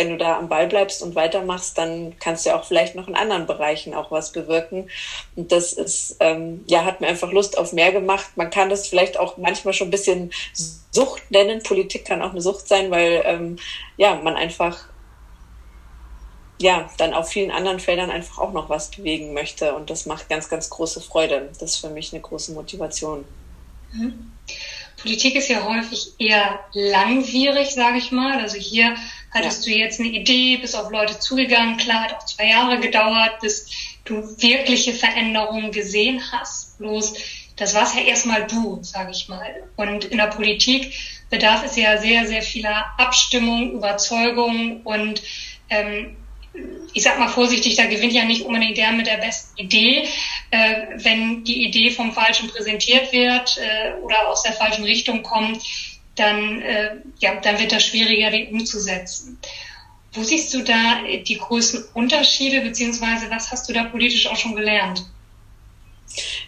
wenn 0.00 0.08
du 0.08 0.16
da 0.16 0.38
am 0.38 0.48
Ball 0.48 0.66
bleibst 0.66 1.02
und 1.02 1.14
weitermachst, 1.14 1.76
dann 1.76 2.14
kannst 2.18 2.46
du 2.46 2.50
ja 2.50 2.58
auch 2.58 2.64
vielleicht 2.64 2.94
noch 2.94 3.06
in 3.06 3.14
anderen 3.14 3.46
Bereichen 3.46 3.92
auch 3.92 4.10
was 4.10 4.32
bewirken. 4.32 4.88
Und 5.36 5.52
das 5.52 5.74
ist, 5.74 6.16
ähm, 6.20 6.64
ja, 6.66 6.86
hat 6.86 7.02
mir 7.02 7.06
einfach 7.06 7.30
Lust 7.30 7.58
auf 7.58 7.74
mehr 7.74 7.92
gemacht. 7.92 8.30
Man 8.34 8.48
kann 8.48 8.70
das 8.70 8.88
vielleicht 8.88 9.18
auch 9.18 9.36
manchmal 9.36 9.74
schon 9.74 9.88
ein 9.88 9.90
bisschen 9.90 10.32
Sucht 10.90 11.30
nennen. 11.30 11.62
Politik 11.62 12.06
kann 12.06 12.22
auch 12.22 12.30
eine 12.30 12.40
Sucht 12.40 12.66
sein, 12.66 12.90
weil 12.90 13.22
ähm, 13.26 13.56
ja, 13.98 14.14
man 14.14 14.36
einfach 14.36 14.88
ja, 16.58 16.88
dann 16.96 17.12
auf 17.12 17.28
vielen 17.28 17.50
anderen 17.50 17.78
Feldern 17.78 18.10
einfach 18.10 18.38
auch 18.38 18.52
noch 18.52 18.70
was 18.70 18.90
bewegen 18.90 19.34
möchte. 19.34 19.74
Und 19.74 19.90
das 19.90 20.06
macht 20.06 20.30
ganz, 20.30 20.48
ganz 20.48 20.70
große 20.70 21.02
Freude. 21.02 21.50
Das 21.58 21.74
ist 21.74 21.76
für 21.76 21.90
mich 21.90 22.14
eine 22.14 22.22
große 22.22 22.52
Motivation. 22.52 23.26
Mhm. 23.92 24.32
Politik 25.00 25.34
ist 25.36 25.48
ja 25.48 25.64
häufig 25.64 26.12
eher 26.18 26.60
langwierig, 26.72 27.74
sage 27.74 27.98
ich 27.98 28.12
mal. 28.12 28.40
Also 28.40 28.56
hier 28.56 28.94
hattest 29.30 29.66
ja. 29.66 29.72
du 29.72 29.78
jetzt 29.78 30.00
eine 30.00 30.10
Idee, 30.10 30.56
bist 30.56 30.76
auf 30.76 30.90
Leute 30.90 31.18
zugegangen. 31.18 31.76
Klar, 31.76 32.04
hat 32.04 32.14
auch 32.14 32.26
zwei 32.26 32.48
Jahre 32.48 32.80
gedauert, 32.80 33.40
bis 33.40 33.68
du 34.04 34.22
wirkliche 34.38 34.94
Veränderungen 34.94 35.72
gesehen 35.72 36.22
hast. 36.32 36.78
Bloß, 36.78 37.14
das 37.56 37.74
war's 37.74 37.94
ja 37.94 38.02
erstmal 38.02 38.46
du, 38.46 38.78
sage 38.82 39.10
ich 39.12 39.28
mal. 39.28 39.62
Und 39.76 40.04
in 40.04 40.18
der 40.18 40.26
Politik 40.26 40.92
bedarf 41.28 41.64
es 41.64 41.76
ja 41.76 41.98
sehr, 41.98 42.26
sehr 42.26 42.42
vieler 42.42 42.86
Abstimmung, 42.98 43.72
Überzeugung 43.72 44.82
und 44.82 45.22
ähm, 45.68 46.16
ich 46.92 47.02
sag 47.04 47.18
mal 47.18 47.28
vorsichtig, 47.28 47.76
da 47.76 47.86
gewinnt 47.86 48.12
ja 48.12 48.24
nicht 48.24 48.42
unbedingt 48.42 48.76
der 48.76 48.90
mit 48.92 49.06
der 49.06 49.18
besten 49.18 49.56
Idee. 49.56 50.08
Äh, 50.50 50.86
wenn 50.96 51.44
die 51.44 51.64
Idee 51.64 51.90
vom 51.90 52.12
Falschen 52.12 52.48
präsentiert 52.48 53.12
wird 53.12 53.56
äh, 53.58 53.92
oder 54.02 54.28
aus 54.28 54.42
der 54.42 54.52
falschen 54.52 54.84
Richtung 54.84 55.22
kommt, 55.22 55.62
dann, 56.20 56.60
äh, 56.60 56.96
ja, 57.18 57.34
dann 57.40 57.58
wird 57.58 57.72
das 57.72 57.84
schwieriger, 57.84 58.30
umzusetzen. 58.50 59.38
Wo 60.12 60.22
siehst 60.22 60.52
du 60.54 60.62
da 60.62 61.02
die 61.02 61.38
größten 61.38 61.84
Unterschiede, 61.94 62.60
beziehungsweise 62.62 63.30
was 63.30 63.50
hast 63.50 63.68
du 63.68 63.72
da 63.72 63.84
politisch 63.84 64.26
auch 64.26 64.36
schon 64.36 64.56
gelernt? 64.56 65.04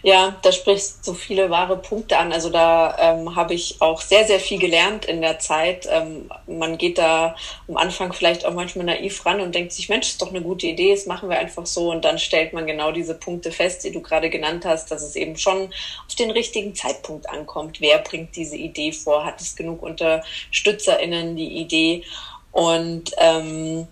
Ja, 0.05 0.37
da 0.43 0.51
sprichst 0.51 1.07
du 1.07 1.15
viele 1.15 1.49
wahre 1.49 1.77
Punkte 1.77 2.19
an. 2.19 2.33
Also 2.33 2.51
da 2.51 2.97
ähm, 2.99 3.37
habe 3.37 3.55
ich 3.55 3.81
auch 3.81 4.01
sehr, 4.01 4.27
sehr 4.27 4.41
viel 4.41 4.59
gelernt 4.59 5.05
in 5.05 5.21
der 5.21 5.39
Zeit. 5.39 5.87
Ähm, 5.89 6.29
man 6.49 6.77
geht 6.77 6.99
da 6.99 7.37
am 7.69 7.77
Anfang 7.77 8.13
vielleicht 8.13 8.45
auch 8.45 8.53
manchmal 8.53 8.87
naiv 8.87 9.25
ran 9.25 9.41
und 9.41 9.55
denkt 9.55 9.73
sich, 9.73 9.89
Mensch, 9.89 10.09
ist 10.09 10.21
doch 10.21 10.31
eine 10.31 10.43
gute 10.43 10.67
Idee, 10.67 10.93
das 10.93 11.07
machen 11.07 11.29
wir 11.29 11.39
einfach 11.39 11.67
so. 11.67 11.93
Und 11.93 12.05
dann 12.05 12.19
stellt 12.19 12.53
man 12.53 12.67
genau 12.67 12.91
diese 12.91 13.15
Punkte 13.15 13.53
fest, 13.53 13.85
die 13.85 13.93
du 13.93 14.01
gerade 14.01 14.29
genannt 14.29 14.65
hast, 14.65 14.91
dass 14.91 15.03
es 15.03 15.15
eben 15.15 15.37
schon 15.37 15.73
auf 16.09 16.15
den 16.19 16.33
richtigen 16.33 16.75
Zeitpunkt 16.75 17.31
ankommt. 17.31 17.81
Wer 17.81 17.99
bringt 17.99 18.35
diese 18.35 18.57
Idee 18.57 18.91
vor? 18.91 19.25
Hat 19.25 19.41
es 19.41 19.55
genug 19.55 19.83
UnterstützerInnen, 19.83 21.37
die 21.37 21.61
Idee? 21.61 22.03
Und 22.51 23.13
ähm, 23.19 23.87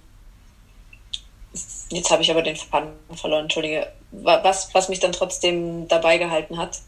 jetzt 1.91 2.11
habe 2.11 2.23
ich 2.23 2.31
aber 2.33 2.43
den 2.43 2.57
Faden 2.57 2.91
verloren, 3.15 3.43
entschuldige 3.43 3.87
was, 4.13 4.75
was 4.75 4.89
mich 4.89 5.01
dann 5.01 5.13
trotzdem 5.13 5.89
dabei 5.89 6.19
gehalten 6.19 6.59
hat. 6.59 6.79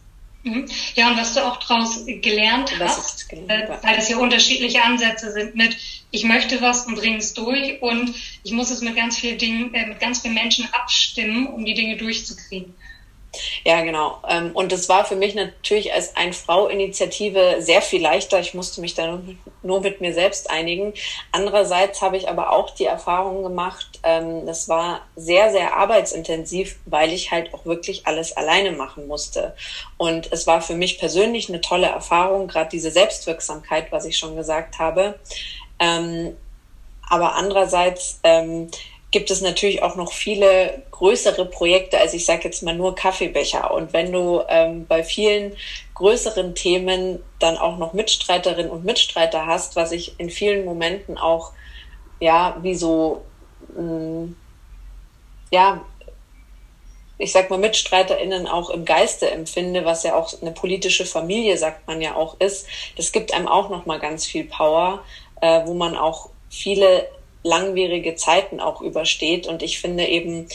Mhm. 0.45 0.69
Ja, 0.97 1.09
und 1.09 1.17
was 1.17 1.35
du 1.35 1.47
auch 1.47 1.57
daraus 1.59 2.05
gelernt 2.05 2.73
das 2.79 2.99
hast, 2.99 3.29
gelernt, 3.29 3.51
äh, 3.51 3.79
weil 3.83 3.97
das 3.97 4.09
ja 4.09 4.17
unterschiedliche 4.17 4.83
Ansätze 4.83 5.31
sind 5.31 5.55
mit, 5.55 5.77
ich 6.11 6.25
möchte 6.25 6.61
was 6.61 6.87
und 6.87 6.97
bringe 6.97 7.19
es 7.19 7.33
durch 7.33 7.81
und 7.81 8.13
ich 8.43 8.51
muss 8.51 8.71
es 8.71 8.81
mit 8.81 8.97
ganz 8.97 9.19
vielen 9.19 9.39
Dingen, 9.39 9.73
äh, 9.73 9.87
mit 9.87 10.01
ganz 10.01 10.21
vielen 10.21 10.35
Menschen 10.35 10.69
abstimmen, 10.73 11.47
um 11.47 11.65
die 11.65 11.75
Dinge 11.75 11.97
durchzukriegen. 11.97 12.75
Ja, 13.65 13.81
genau. 13.83 14.19
Ähm, 14.29 14.51
und 14.53 14.73
es 14.73 14.89
war 14.89 15.05
für 15.05 15.17
mich 15.17 15.35
natürlich 15.35 15.93
als 15.93 16.17
Ein-Frau-Initiative 16.17 17.57
sehr 17.61 17.81
viel 17.81 18.03
leichter. 18.03 18.41
Ich 18.41 18.53
musste 18.53 18.81
mich 18.81 18.95
da 18.95 19.21
nur 19.63 19.81
mit 19.81 20.01
mir 20.01 20.13
selbst 20.13 20.51
einigen. 20.51 20.93
Andererseits 21.31 22.03
habe 22.03 22.17
ich 22.17 22.29
aber 22.29 22.51
auch 22.53 22.71
die 22.71 22.85
Erfahrung 22.85 23.43
gemacht, 23.43 24.01
ähm, 24.03 24.45
das 24.47 24.69
war 24.69 25.03
sehr, 25.17 25.51
sehr 25.51 25.77
arbeitsintensiv, 25.77 26.79
weil 26.85 27.13
ich 27.13 27.31
halt 27.31 27.55
auch 27.55 27.65
wirklich 27.65 28.07
alles 28.07 28.37
alleine 28.37 28.73
machen 28.73 29.07
musste. 29.07 29.55
Und 29.97 30.31
es 30.33 30.47
war 30.47 30.61
für 30.61 30.75
mich 30.75 30.99
persönlich 30.99 31.49
eine 31.49 31.61
tolle 31.61 31.87
Erfahrung, 31.87 32.49
gerade 32.49 32.69
diese 32.71 32.91
Selbstwirksamkeit, 32.91 33.93
was 33.93 34.05
ich 34.05 34.19
schon 34.19 34.37
gesagt 34.37 34.79
habe. 34.79 35.19
Ähm, 35.79 36.37
aber 37.09 37.35
andererseits 37.35 38.21
gibt 39.13 39.31
es 39.31 39.43
natürlich 39.43 39.83
auch 39.83 39.95
noch 39.95 40.13
viele 40.13 40.83
größere 40.91 41.45
Projekte, 41.45 42.01
als 42.01 42.15
ich 42.15 42.25
sage 42.25 42.45
jetzt 42.45 42.63
mal 42.63 42.75
nur 42.75 42.95
Kaffeebecher. 42.95 43.73
Und 43.73 43.93
wenn 43.93 44.11
du 44.11 44.43
ähm, 44.49 44.87
bei 44.87 45.05
vielen 45.05 45.55
größeren 45.95 46.55
Themen 46.55 47.23
dann 47.39 47.59
auch 47.59 47.77
noch 47.77 47.93
Mitstreiterinnen 47.93 48.71
und 48.71 48.85
Mitstreiter 48.85 49.47
hast, 49.47 49.77
was 49.77 49.93
ich 49.93 50.19
in 50.19 50.31
vielen 50.31 50.65
Momenten 50.65 51.19
auch 51.19 51.53
ja 52.21 52.57
wie 52.63 52.75
so 52.75 53.23
mh, 53.77 53.83
mm, 53.83 54.37
ja 55.53 55.85
ich 57.19 57.31
sag 57.31 57.51
mal 57.51 57.59
MitstreiterInnen 57.59 58.49
auch 58.49 58.71
im 58.71 58.85
Geiste 58.85 59.31
empfinde, 59.31 59.85
was 59.85 60.03
ja 60.03 60.17
auch 60.17 60.33
eine 60.41 60.51
politische 60.51 61.07
Familie, 61.07 61.57
sagt 61.57 61.87
man 61.87 62.01
ja 62.01 62.17
auch 62.17 62.41
ist, 62.41 62.67
das 62.97 63.13
gibt 63.13 63.33
einem 63.33 63.47
auch 63.47 63.69
noch 63.71 63.87
mal 63.87 64.01
ganz 64.01 64.27
viel 64.27 64.45
Power, 64.45 65.05
äh, 65.41 65.61
wo 65.67 65.75
man 65.75 65.97
auch 65.97 66.31
viele 66.49 67.07
langwierige 67.43 68.15
Zeiten 68.15 68.61
auch 68.61 68.81
übersteht. 68.81 69.47
Und 69.47 69.63
ich 69.63 69.81
finde 69.81 70.07
eben, 70.07 70.49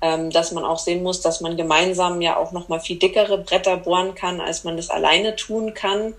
ähm, 0.00 0.30
dass 0.30 0.52
man 0.52 0.64
auch 0.64 0.78
sehen 0.78 1.02
muss, 1.02 1.20
dass 1.20 1.40
man 1.40 1.56
gemeinsam 1.56 2.20
ja 2.20 2.36
auch 2.36 2.52
noch 2.52 2.68
mal 2.68 2.80
viel 2.80 2.98
dickere 2.98 3.38
Bretter 3.38 3.76
bohren 3.76 4.14
kann, 4.14 4.40
als 4.40 4.64
man 4.64 4.76
das 4.76 4.90
alleine 4.90 5.36
tun 5.36 5.74
kann. 5.74 6.14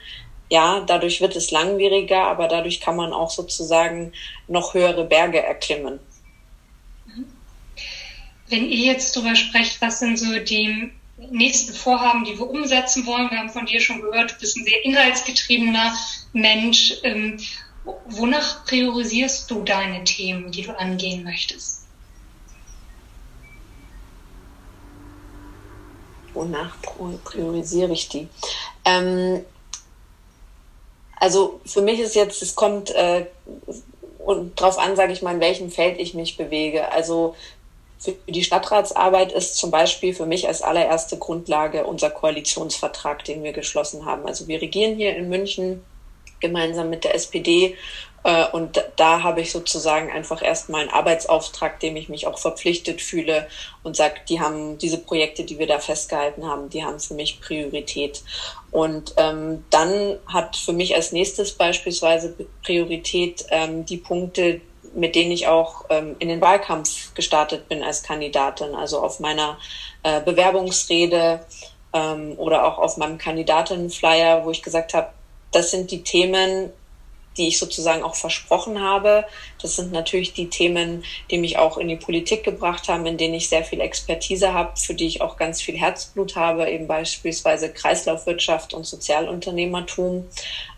Ja, 0.50 0.82
dadurch 0.86 1.20
wird 1.20 1.36
es 1.36 1.52
langwieriger, 1.52 2.24
aber 2.24 2.48
dadurch 2.48 2.80
kann 2.80 2.96
man 2.96 3.12
auch 3.12 3.30
sozusagen 3.30 4.14
noch 4.48 4.74
höhere 4.74 5.04
Berge 5.04 5.42
erklimmen. 5.42 6.00
Wenn 8.50 8.70
ihr 8.70 8.94
jetzt 8.94 9.16
darüber 9.16 9.36
sprecht, 9.36 9.82
was 9.82 10.00
sind 10.00 10.18
so 10.18 10.38
die 10.40 10.92
nächsten 11.32 11.74
Vorhaben, 11.74 12.24
die 12.24 12.38
wir 12.38 12.50
umsetzen 12.50 13.06
wollen? 13.06 13.32
Wir 13.32 13.40
haben 13.40 13.50
von 13.50 13.66
dir 13.66 13.80
schon 13.80 14.02
gehört, 14.02 14.32
du 14.32 14.36
bist 14.40 14.58
ein 14.58 14.64
sehr 14.64 14.86
inhaltsgetriebener 14.86 15.94
Mensch. 16.34 16.94
Wonach 17.86 18.66
priorisierst 18.66 19.50
du 19.52 19.62
deine 19.64 20.04
Themen, 20.04 20.52
die 20.52 20.62
du 20.62 20.78
angehen 20.78 21.24
möchtest? 21.24 21.84
Wonach 26.34 26.76
priorisiere 27.24 27.92
ich 27.92 28.10
die? 28.10 28.28
Ähm, 28.86 29.44
also 31.20 31.62
für 31.66 31.82
mich 31.82 32.00
ist 32.00 32.16
jetzt, 32.16 32.42
es 32.42 32.56
kommt 32.56 32.90
äh, 32.92 33.28
und 34.20 34.60
darauf 34.60 34.78
an, 34.78 34.96
sage 34.96 35.14
ich 35.14 35.22
mal, 35.22 35.36
in 35.36 35.42
welchem 35.42 35.70
Feld 35.70 36.00
ich 36.00 36.14
mich 36.14 36.38
bewege. 36.38 36.92
Also 36.92 37.36
für 38.00 38.14
die 38.28 38.44
Stadtratsarbeit 38.44 39.32
ist 39.32 39.58
zum 39.58 39.72
Beispiel 39.72 40.14
für 40.14 40.26
mich 40.26 40.48
als 40.48 40.62
allererste 40.62 41.18
Grundlage 41.18 41.86
unser 41.86 42.10
Koalitionsvertrag, 42.10 43.24
den 43.26 43.44
wir 43.44 43.54
geschlossen 43.54 44.06
haben. 44.06 44.26
Also 44.26 44.48
wir 44.48 44.62
regieren 44.62 44.96
hier 44.96 45.16
in 45.16 45.30
München 45.30 45.84
gemeinsam 46.44 46.92
mit 46.92 47.04
der 47.04 47.16
SPD. 47.16 47.76
Äh, 48.24 48.46
und 48.52 48.84
da 48.96 49.24
habe 49.24 49.42
ich 49.42 49.52
sozusagen 49.52 50.12
einfach 50.12 50.42
erstmal 50.42 50.82
einen 50.82 50.90
Arbeitsauftrag, 50.90 51.80
dem 51.80 51.96
ich 51.96 52.10
mich 52.10 52.28
auch 52.28 52.38
verpflichtet 52.38 53.02
fühle 53.02 53.48
und 53.82 53.96
sage, 53.96 54.16
die 54.30 54.40
haben 54.40 54.78
diese 54.78 54.98
Projekte, 54.98 55.44
die 55.44 55.58
wir 55.58 55.68
da 55.68 55.80
festgehalten 55.80 56.46
haben, 56.46 56.70
die 56.70 56.84
haben 56.84 57.00
für 57.00 57.16
mich 57.16 57.42
Priorität. 57.42 58.24
Und 58.72 59.14
ähm, 59.18 59.66
dann 59.70 60.20
hat 60.28 60.56
für 60.56 60.74
mich 60.74 60.96
als 60.96 61.12
nächstes 61.12 61.54
beispielsweise 61.54 62.36
Priorität 62.64 63.46
ähm, 63.50 63.86
die 63.86 63.98
Punkte, 63.98 64.62
mit 64.96 65.16
denen 65.16 65.32
ich 65.32 65.48
auch 65.48 65.86
ähm, 65.90 66.16
in 66.20 66.30
den 66.30 66.40
Wahlkampf 66.40 67.14
gestartet 67.16 67.68
bin 67.68 67.84
als 67.84 68.04
Kandidatin. 68.04 68.76
Also 68.76 69.00
auf 69.00 69.20
meiner 69.20 69.58
äh, 70.04 70.22
Bewerbungsrede 70.22 71.46
ähm, 71.94 72.34
oder 72.38 72.66
auch 72.66 72.78
auf 72.78 72.98
meinem 72.98 73.18
Kandidatinnenflyer, 73.18 74.46
wo 74.46 74.52
ich 74.52 74.62
gesagt 74.62 74.94
habe, 74.94 75.10
das 75.54 75.72
sind 75.72 75.92
die 75.92 76.04
Themen, 76.04 76.72
die 77.38 77.48
ich 77.48 77.60
sozusagen 77.60 78.04
auch 78.04 78.16
versprochen 78.16 78.82
habe. 78.82 79.26
Das 79.62 79.76
sind 79.76 79.92
natürlich 79.92 80.34
die 80.34 80.50
Themen, 80.50 81.04
die 81.32 81.38
mich 81.38 81.58
auch 81.58 81.78
in 81.78 81.88
die 81.88 81.96
Politik 81.96 82.44
gebracht 82.44 82.88
haben, 82.88 83.06
in 83.06 83.18
denen 83.18 83.34
ich 83.34 83.50
sehr 83.50 83.64
viel 83.64 83.82
Expertise 83.82 84.54
habe, 84.54 84.78
für 84.78 84.94
die 84.94 85.08
ich 85.08 85.22
auch 85.22 85.38
ganz 85.38 85.62
viel 85.62 85.78
Herzblut 85.78 86.36
habe, 86.36 86.70
eben 86.70 86.88
beispielsweise 86.88 87.72
Kreislaufwirtschaft 87.72 88.74
und 88.74 88.86
Sozialunternehmertum. 88.86 90.28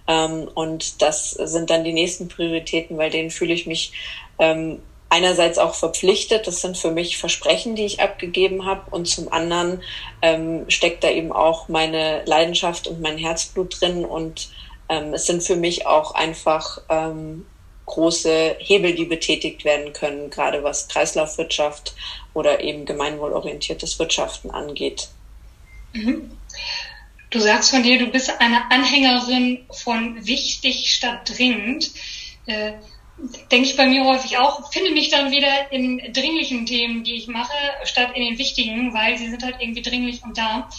Ähm, 0.08 0.50
und 0.54 1.02
das 1.02 1.32
sind 1.32 1.70
dann 1.70 1.84
die 1.84 1.94
nächsten 1.94 2.28
Prioritäten, 2.28 2.98
weil 2.98 3.10
denen 3.10 3.32
fühle 3.32 3.54
ich 3.54 3.66
mich 3.66 3.92
ähm, 4.40 4.82
einerseits 5.16 5.58
auch 5.58 5.76
verpflichtet. 5.76 6.46
Das 6.46 6.62
sind 6.62 6.78
für 6.78 6.92
mich 6.92 7.18
Versprechen, 7.18 7.76
die 7.76 7.86
ich 7.86 8.02
abgegeben 8.02 8.66
habe. 8.66 8.82
Und 8.92 9.08
zum 9.08 9.32
anderen 9.32 9.82
ähm, 10.22 10.66
steckt 10.70 11.04
da 11.04 11.10
eben 11.10 11.32
auch 11.32 11.70
meine 11.70 12.24
Leidenschaft 12.26 12.88
und 12.88 13.02
mein 13.02 13.18
Herzblut 13.18 13.80
drin 13.80 14.04
und 14.04 14.50
ähm, 14.90 15.14
es 15.14 15.26
sind 15.26 15.42
für 15.42 15.56
mich 15.56 15.88
auch 15.88 16.14
einfach 16.14 16.80
ähm, 16.90 17.46
große 17.86 18.58
Hebel, 18.60 18.94
die 18.94 19.06
betätigt 19.06 19.64
werden 19.64 19.94
können, 19.94 20.30
gerade 20.30 20.64
was 20.64 20.88
Du 27.30 27.40
sagst 27.40 27.72
von 27.72 27.84
dir, 27.84 28.00
du 28.00 28.08
bist 28.08 28.32
eine 28.40 28.70
Anhängerin 28.72 29.66
von 29.72 30.26
wichtig 30.26 30.94
statt 30.94 31.30
dringend. 31.36 31.92
Äh, 32.46 32.74
denke 33.52 33.68
ich 33.68 33.78
bei 33.78 33.86
mir 33.86 34.04
häufig 34.06 34.38
auch, 34.38 34.72
finde 34.72 34.92
mich 34.92 35.10
dann 35.10 35.32
wieder 35.32 35.72
in 35.72 36.02
dringlichen 36.14 36.66
Themen, 36.66 37.04
die 37.04 37.16
ich 37.16 37.28
mache, 37.28 37.54
statt 37.84 38.10
in 38.14 38.24
den 38.24 38.38
wichtigen, 38.38 38.94
weil 38.94 39.18
sie 39.18 39.30
sind 39.30 39.44
halt 39.44 39.56
irgendwie 39.60 39.82
dringlich 39.82 40.22
und 40.24 40.38
da. 40.38 40.70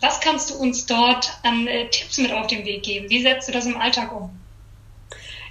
Was 0.00 0.20
kannst 0.20 0.50
du 0.50 0.54
uns 0.54 0.86
dort 0.86 1.30
an 1.42 1.66
äh, 1.66 1.88
Tipps 1.90 2.18
mit 2.18 2.32
auf 2.32 2.46
den 2.46 2.64
Weg 2.64 2.82
geben? 2.82 3.10
Wie 3.10 3.22
setzt 3.22 3.48
du 3.48 3.52
das 3.52 3.66
im 3.66 3.76
Alltag 3.76 4.14
um? 4.14 4.30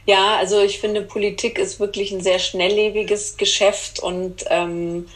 Ja, 0.06 0.38
also 0.38 0.62
ich 0.62 0.80
finde, 0.80 1.02
Politik 1.02 1.60
ist 1.60 1.80
wirklich 1.80 2.12
ein 2.12 2.22
sehr 2.22 2.40
schnelllebiges 2.40 3.38
Geschäft 3.38 4.00
und 4.00 4.46
ähm, 4.50 5.08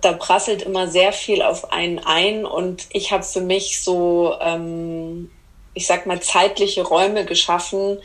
da 0.00 0.12
prasselt 0.12 0.62
immer 0.62 0.86
sehr 0.86 1.12
viel 1.12 1.42
auf 1.42 1.72
einen 1.72 1.98
ein 1.98 2.44
und 2.44 2.86
ich 2.90 3.10
habe 3.10 3.24
für 3.24 3.40
mich 3.40 3.82
so, 3.82 4.34
ähm, 4.40 5.30
ich 5.74 5.86
sag 5.86 6.06
mal, 6.06 6.20
zeitliche 6.20 6.82
Räume 6.82 7.24
geschaffen, 7.24 7.98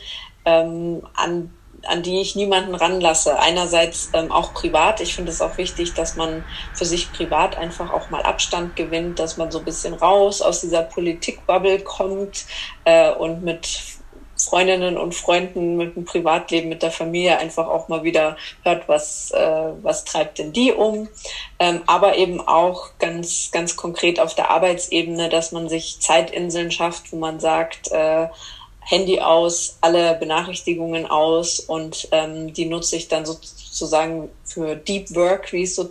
ähm, 0.44 1.06
an 1.14 1.52
an 1.88 2.02
die 2.02 2.20
ich 2.20 2.36
niemanden 2.36 2.74
ranlasse. 2.74 3.38
Einerseits 3.38 4.10
ähm, 4.12 4.32
auch 4.32 4.54
privat. 4.54 5.00
Ich 5.00 5.14
finde 5.14 5.32
es 5.32 5.40
auch 5.40 5.56
wichtig, 5.58 5.94
dass 5.94 6.16
man 6.16 6.44
für 6.74 6.84
sich 6.84 7.12
privat 7.12 7.56
einfach 7.56 7.92
auch 7.92 8.10
mal 8.10 8.22
Abstand 8.22 8.76
gewinnt, 8.76 9.18
dass 9.18 9.36
man 9.36 9.50
so 9.50 9.58
ein 9.58 9.64
bisschen 9.64 9.94
raus 9.94 10.42
aus 10.42 10.60
dieser 10.60 10.82
Politikbubble 10.82 11.80
kommt 11.80 12.46
äh, 12.84 13.12
und 13.12 13.42
mit 13.42 13.96
Freundinnen 14.36 14.98
und 14.98 15.14
Freunden 15.14 15.76
mit 15.76 15.96
dem 15.96 16.04
Privatleben, 16.04 16.68
mit 16.68 16.82
der 16.82 16.90
Familie 16.90 17.38
einfach 17.38 17.66
auch 17.66 17.88
mal 17.88 18.02
wieder 18.02 18.36
hört, 18.62 18.86
was, 18.86 19.30
äh, 19.30 19.72
was 19.82 20.04
treibt 20.04 20.38
denn 20.38 20.52
die 20.52 20.72
um. 20.72 21.08
Ähm, 21.58 21.82
aber 21.86 22.16
eben 22.18 22.46
auch 22.46 22.90
ganz, 22.98 23.50
ganz 23.50 23.76
konkret 23.76 24.20
auf 24.20 24.34
der 24.34 24.50
Arbeitsebene, 24.50 25.30
dass 25.30 25.52
man 25.52 25.68
sich 25.68 26.00
Zeitinseln 26.00 26.70
schafft, 26.70 27.12
wo 27.12 27.16
man 27.16 27.40
sagt, 27.40 27.90
äh, 27.90 28.28
Handy 28.88 29.20
aus, 29.20 29.78
alle 29.80 30.14
Benachrichtigungen 30.14 31.06
aus 31.06 31.58
und 31.58 32.08
ähm, 32.12 32.52
die 32.52 32.66
nutze 32.66 32.94
ich 32.94 33.08
dann 33.08 33.26
sozusagen 33.26 34.30
für 34.44 34.76
Deep 34.76 35.12
Work, 35.16 35.52
wie 35.52 35.64
es 35.64 35.74
so, 35.74 35.88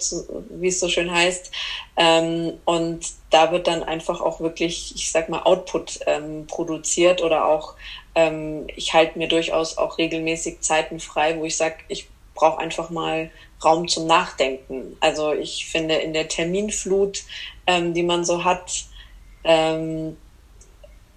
wie 0.49 0.69
es 0.69 0.79
so 0.79 0.87
schön 0.87 1.11
heißt. 1.11 1.51
Ähm, 1.97 2.53
und 2.63 3.05
da 3.31 3.51
wird 3.51 3.67
dann 3.67 3.83
einfach 3.83 4.21
auch 4.21 4.39
wirklich, 4.39 4.95
ich 4.95 5.11
sag 5.11 5.27
mal, 5.27 5.43
Output 5.43 5.99
ähm, 6.07 6.47
produziert 6.47 7.21
oder 7.21 7.45
auch 7.47 7.75
ähm, 8.15 8.67
ich 8.75 8.93
halte 8.93 9.17
mir 9.17 9.27
durchaus 9.27 9.77
auch 9.77 9.97
regelmäßig 9.97 10.61
Zeiten 10.61 11.01
frei, 11.01 11.37
wo 11.37 11.43
ich 11.43 11.57
sage, 11.57 11.75
ich 11.89 12.07
brauche 12.33 12.59
einfach 12.59 12.89
mal 12.89 13.29
Raum 13.63 13.89
zum 13.89 14.07
Nachdenken. 14.07 14.95
Also 15.01 15.33
ich 15.33 15.65
finde 15.65 15.95
in 15.95 16.13
der 16.13 16.29
Terminflut, 16.29 17.23
ähm, 17.67 17.93
die 17.93 18.03
man 18.03 18.23
so 18.23 18.45
hat, 18.45 18.85
ähm, 19.43 20.15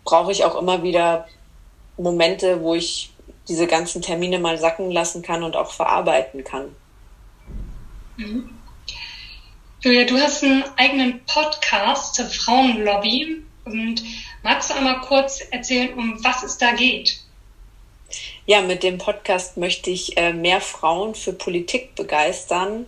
brauche 0.04 0.32
ich 0.32 0.44
auch 0.44 0.60
immer 0.60 0.82
wieder 0.82 1.28
Momente, 1.98 2.60
wo 2.62 2.74
ich 2.74 3.10
diese 3.48 3.66
ganzen 3.66 4.02
Termine 4.02 4.38
mal 4.38 4.58
sacken 4.58 4.90
lassen 4.90 5.22
kann 5.22 5.42
und 5.42 5.56
auch 5.56 5.72
verarbeiten 5.72 6.44
kann. 6.44 6.74
Mhm. 8.16 8.50
Julia, 9.80 10.04
du 10.04 10.18
hast 10.18 10.42
einen 10.42 10.64
eigenen 10.76 11.20
Podcast 11.24 12.16
zur 12.16 12.26
Frauenlobby 12.26 13.42
und 13.64 14.02
magst 14.42 14.70
du 14.70 14.74
einmal 14.74 15.00
kurz 15.02 15.40
erzählen, 15.50 15.94
um 15.94 16.22
was 16.24 16.42
es 16.42 16.58
da 16.58 16.72
geht? 16.72 17.20
Ja, 18.46 18.62
mit 18.62 18.82
dem 18.82 18.98
Podcast 18.98 19.56
möchte 19.56 19.90
ich 19.90 20.16
äh, 20.16 20.32
mehr 20.32 20.60
Frauen 20.60 21.14
für 21.14 21.32
Politik 21.32 21.94
begeistern. 21.94 22.86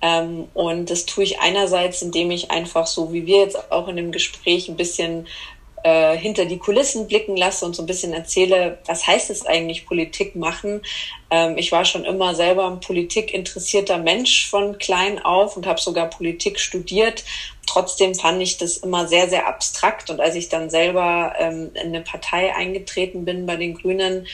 Ähm, 0.00 0.48
und 0.54 0.88
das 0.88 1.04
tue 1.04 1.24
ich 1.24 1.40
einerseits, 1.40 2.00
indem 2.00 2.30
ich 2.30 2.50
einfach 2.50 2.86
so, 2.86 3.12
wie 3.12 3.26
wir 3.26 3.40
jetzt 3.40 3.70
auch 3.70 3.88
in 3.88 3.96
dem 3.96 4.12
Gespräch 4.12 4.68
ein 4.68 4.76
bisschen 4.76 5.26
äh, 5.82 6.16
hinter 6.16 6.44
die 6.44 6.58
Kulissen 6.58 7.06
blicken 7.06 7.36
lasse 7.36 7.64
und 7.64 7.74
so 7.74 7.82
ein 7.82 7.86
bisschen 7.86 8.12
erzähle, 8.12 8.78
was 8.86 9.06
heißt 9.06 9.30
es 9.30 9.46
eigentlich 9.46 9.86
Politik 9.86 10.36
machen. 10.36 10.82
Ähm, 11.30 11.56
ich 11.56 11.72
war 11.72 11.84
schon 11.84 12.04
immer 12.04 12.34
selber 12.34 12.66
ein 12.66 12.80
Politik 12.80 13.32
interessierter 13.32 13.98
Mensch 13.98 14.48
von 14.48 14.78
klein 14.78 15.18
auf 15.22 15.56
und 15.56 15.66
habe 15.66 15.80
sogar 15.80 16.10
Politik 16.10 16.60
studiert. 16.60 17.24
Trotzdem 17.66 18.14
fand 18.14 18.42
ich 18.42 18.58
das 18.58 18.78
immer 18.78 19.06
sehr, 19.06 19.28
sehr 19.28 19.46
abstrakt. 19.46 20.10
Und 20.10 20.20
als 20.20 20.34
ich 20.34 20.48
dann 20.48 20.70
selber 20.70 21.34
ähm, 21.38 21.70
in 21.74 21.88
eine 21.88 22.00
Partei 22.00 22.54
eingetreten 22.54 23.24
bin 23.24 23.46
bei 23.46 23.56
den 23.56 23.74
Grünen, 23.74 24.26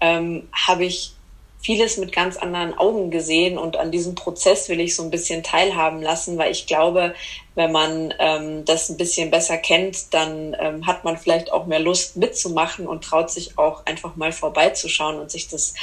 ähm, 0.00 0.48
habe 0.52 0.84
ich 0.84 1.12
vieles 1.62 1.98
mit 1.98 2.12
ganz 2.12 2.36
anderen 2.36 2.76
Augen 2.76 3.10
gesehen 3.10 3.58
und 3.58 3.76
an 3.76 3.90
diesem 3.90 4.14
Prozess 4.14 4.68
will 4.68 4.80
ich 4.80 4.96
so 4.96 5.02
ein 5.02 5.10
bisschen 5.10 5.42
teilhaben 5.42 6.00
lassen, 6.00 6.38
weil 6.38 6.50
ich 6.50 6.66
glaube, 6.66 7.14
wenn 7.54 7.70
man 7.70 8.14
ähm, 8.18 8.64
das 8.64 8.88
ein 8.88 8.96
bisschen 8.96 9.30
besser 9.30 9.58
kennt, 9.58 10.14
dann 10.14 10.56
ähm, 10.58 10.86
hat 10.86 11.04
man 11.04 11.18
vielleicht 11.18 11.52
auch 11.52 11.66
mehr 11.66 11.78
Lust 11.78 12.16
mitzumachen 12.16 12.86
und 12.86 13.04
traut 13.04 13.30
sich 13.30 13.58
auch 13.58 13.84
einfach 13.84 14.16
mal 14.16 14.32
vorbeizuschauen 14.32 15.20
und 15.20 15.30
sich 15.30 15.48
das 15.48 15.74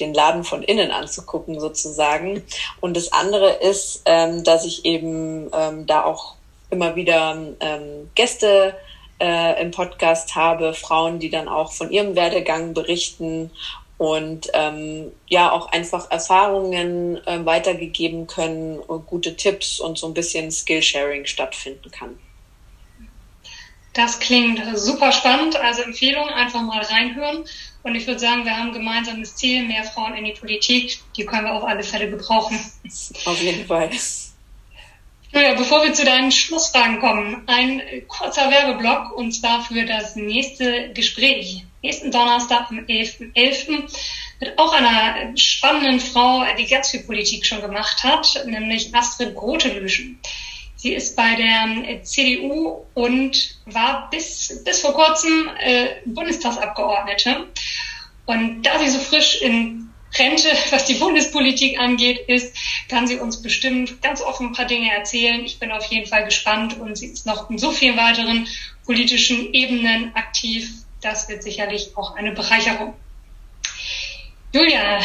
den 0.00 0.14
Laden 0.14 0.44
von 0.44 0.62
innen 0.62 0.90
anzugucken 0.90 1.60
sozusagen. 1.60 2.42
Und 2.80 2.96
das 2.96 3.12
andere 3.12 3.50
ist, 3.50 4.02
ähm, 4.06 4.42
dass 4.42 4.64
ich 4.64 4.86
eben 4.86 5.50
ähm, 5.52 5.86
da 5.86 6.04
auch 6.04 6.36
immer 6.70 6.96
wieder 6.96 7.36
ähm, 7.60 8.10
Gäste 8.14 8.74
äh, 9.20 9.60
im 9.60 9.70
Podcast 9.70 10.34
habe, 10.34 10.72
Frauen, 10.72 11.18
die 11.18 11.30
dann 11.30 11.48
auch 11.48 11.72
von 11.72 11.90
ihrem 11.90 12.16
Werdegang 12.16 12.74
berichten 12.74 13.50
und 13.98 14.48
ähm, 14.52 15.12
ja 15.26 15.50
auch 15.50 15.72
einfach 15.72 16.10
Erfahrungen 16.10 17.16
äh, 17.26 17.44
weitergegeben 17.44 18.26
können, 18.26 18.80
gute 19.06 19.36
Tipps 19.36 19.80
und 19.80 19.96
so 19.98 20.06
ein 20.06 20.14
bisschen 20.14 20.50
Skillsharing 20.50 21.24
stattfinden 21.26 21.90
kann. 21.90 22.18
Das 23.96 24.20
klingt 24.20 24.60
super 24.74 25.10
spannend. 25.10 25.56
Also 25.56 25.80
Empfehlung, 25.80 26.28
einfach 26.28 26.60
mal 26.60 26.82
reinhören. 26.82 27.46
Und 27.82 27.94
ich 27.94 28.06
würde 28.06 28.20
sagen, 28.20 28.44
wir 28.44 28.54
haben 28.54 28.68
ein 28.68 28.74
gemeinsames 28.74 29.36
Ziel, 29.36 29.64
mehr 29.64 29.84
Frauen 29.84 30.14
in 30.14 30.26
die 30.26 30.32
Politik. 30.32 30.98
Die 31.16 31.24
können 31.24 31.44
wir 31.44 31.54
auf 31.54 31.64
alle 31.64 31.82
Fälle 31.82 32.10
gebrauchen. 32.10 32.58
Auf 33.24 33.40
jeden 33.40 33.64
Fall. 33.64 33.88
Julia, 35.32 35.54
bevor 35.54 35.82
wir 35.82 35.94
zu 35.94 36.04
deinen 36.04 36.30
Schlussfragen 36.30 37.00
kommen, 37.00 37.42
ein 37.46 37.82
kurzer 38.06 38.50
Werbeblock 38.50 39.12
und 39.16 39.32
zwar 39.32 39.62
für 39.62 39.84
das 39.86 40.14
nächste 40.14 40.92
Gespräch. 40.92 41.64
Nächsten 41.86 42.10
Donnerstag 42.10 42.68
am 42.70 42.78
11.11. 42.78 43.32
.11. 43.36 43.96
mit 44.40 44.58
auch 44.58 44.72
einer 44.72 45.36
spannenden 45.36 46.00
Frau, 46.00 46.42
die 46.58 46.66
ganz 46.66 46.90
viel 46.90 47.04
Politik 47.04 47.46
schon 47.46 47.60
gemacht 47.60 48.02
hat, 48.02 48.44
nämlich 48.44 48.92
Astrid 48.92 49.36
Grotelüschen. 49.36 50.18
Sie 50.74 50.94
ist 50.94 51.14
bei 51.14 51.36
der 51.36 52.02
CDU 52.02 52.84
und 52.94 53.56
war 53.66 54.10
bis, 54.10 54.64
bis 54.64 54.80
vor 54.80 54.94
kurzem 54.94 55.48
äh, 55.60 55.90
Bundestagsabgeordnete. 56.06 57.46
Und 58.24 58.62
da 58.62 58.80
sie 58.80 58.88
so 58.88 58.98
frisch 58.98 59.40
in 59.40 59.88
Rente, 60.18 60.48
was 60.70 60.86
die 60.86 60.94
Bundespolitik 60.94 61.78
angeht, 61.78 62.18
ist, 62.26 62.56
kann 62.88 63.06
sie 63.06 63.20
uns 63.20 63.42
bestimmt 63.42 64.02
ganz 64.02 64.20
offen 64.20 64.48
ein 64.48 64.52
paar 64.54 64.66
Dinge 64.66 64.92
erzählen. 64.92 65.44
Ich 65.44 65.60
bin 65.60 65.70
auf 65.70 65.84
jeden 65.84 66.08
Fall 66.08 66.24
gespannt 66.24 66.80
und 66.80 66.98
sie 66.98 67.06
ist 67.06 67.26
noch 67.26 67.48
in 67.48 67.58
so 67.58 67.70
vielen 67.70 67.96
weiteren 67.96 68.48
politischen 68.84 69.54
Ebenen 69.54 70.16
aktiv. 70.16 70.68
Das 71.00 71.28
wird 71.28 71.42
sicherlich 71.42 71.96
auch 71.96 72.16
eine 72.16 72.32
Bereicherung. 72.32 72.94
Julia, 74.52 75.00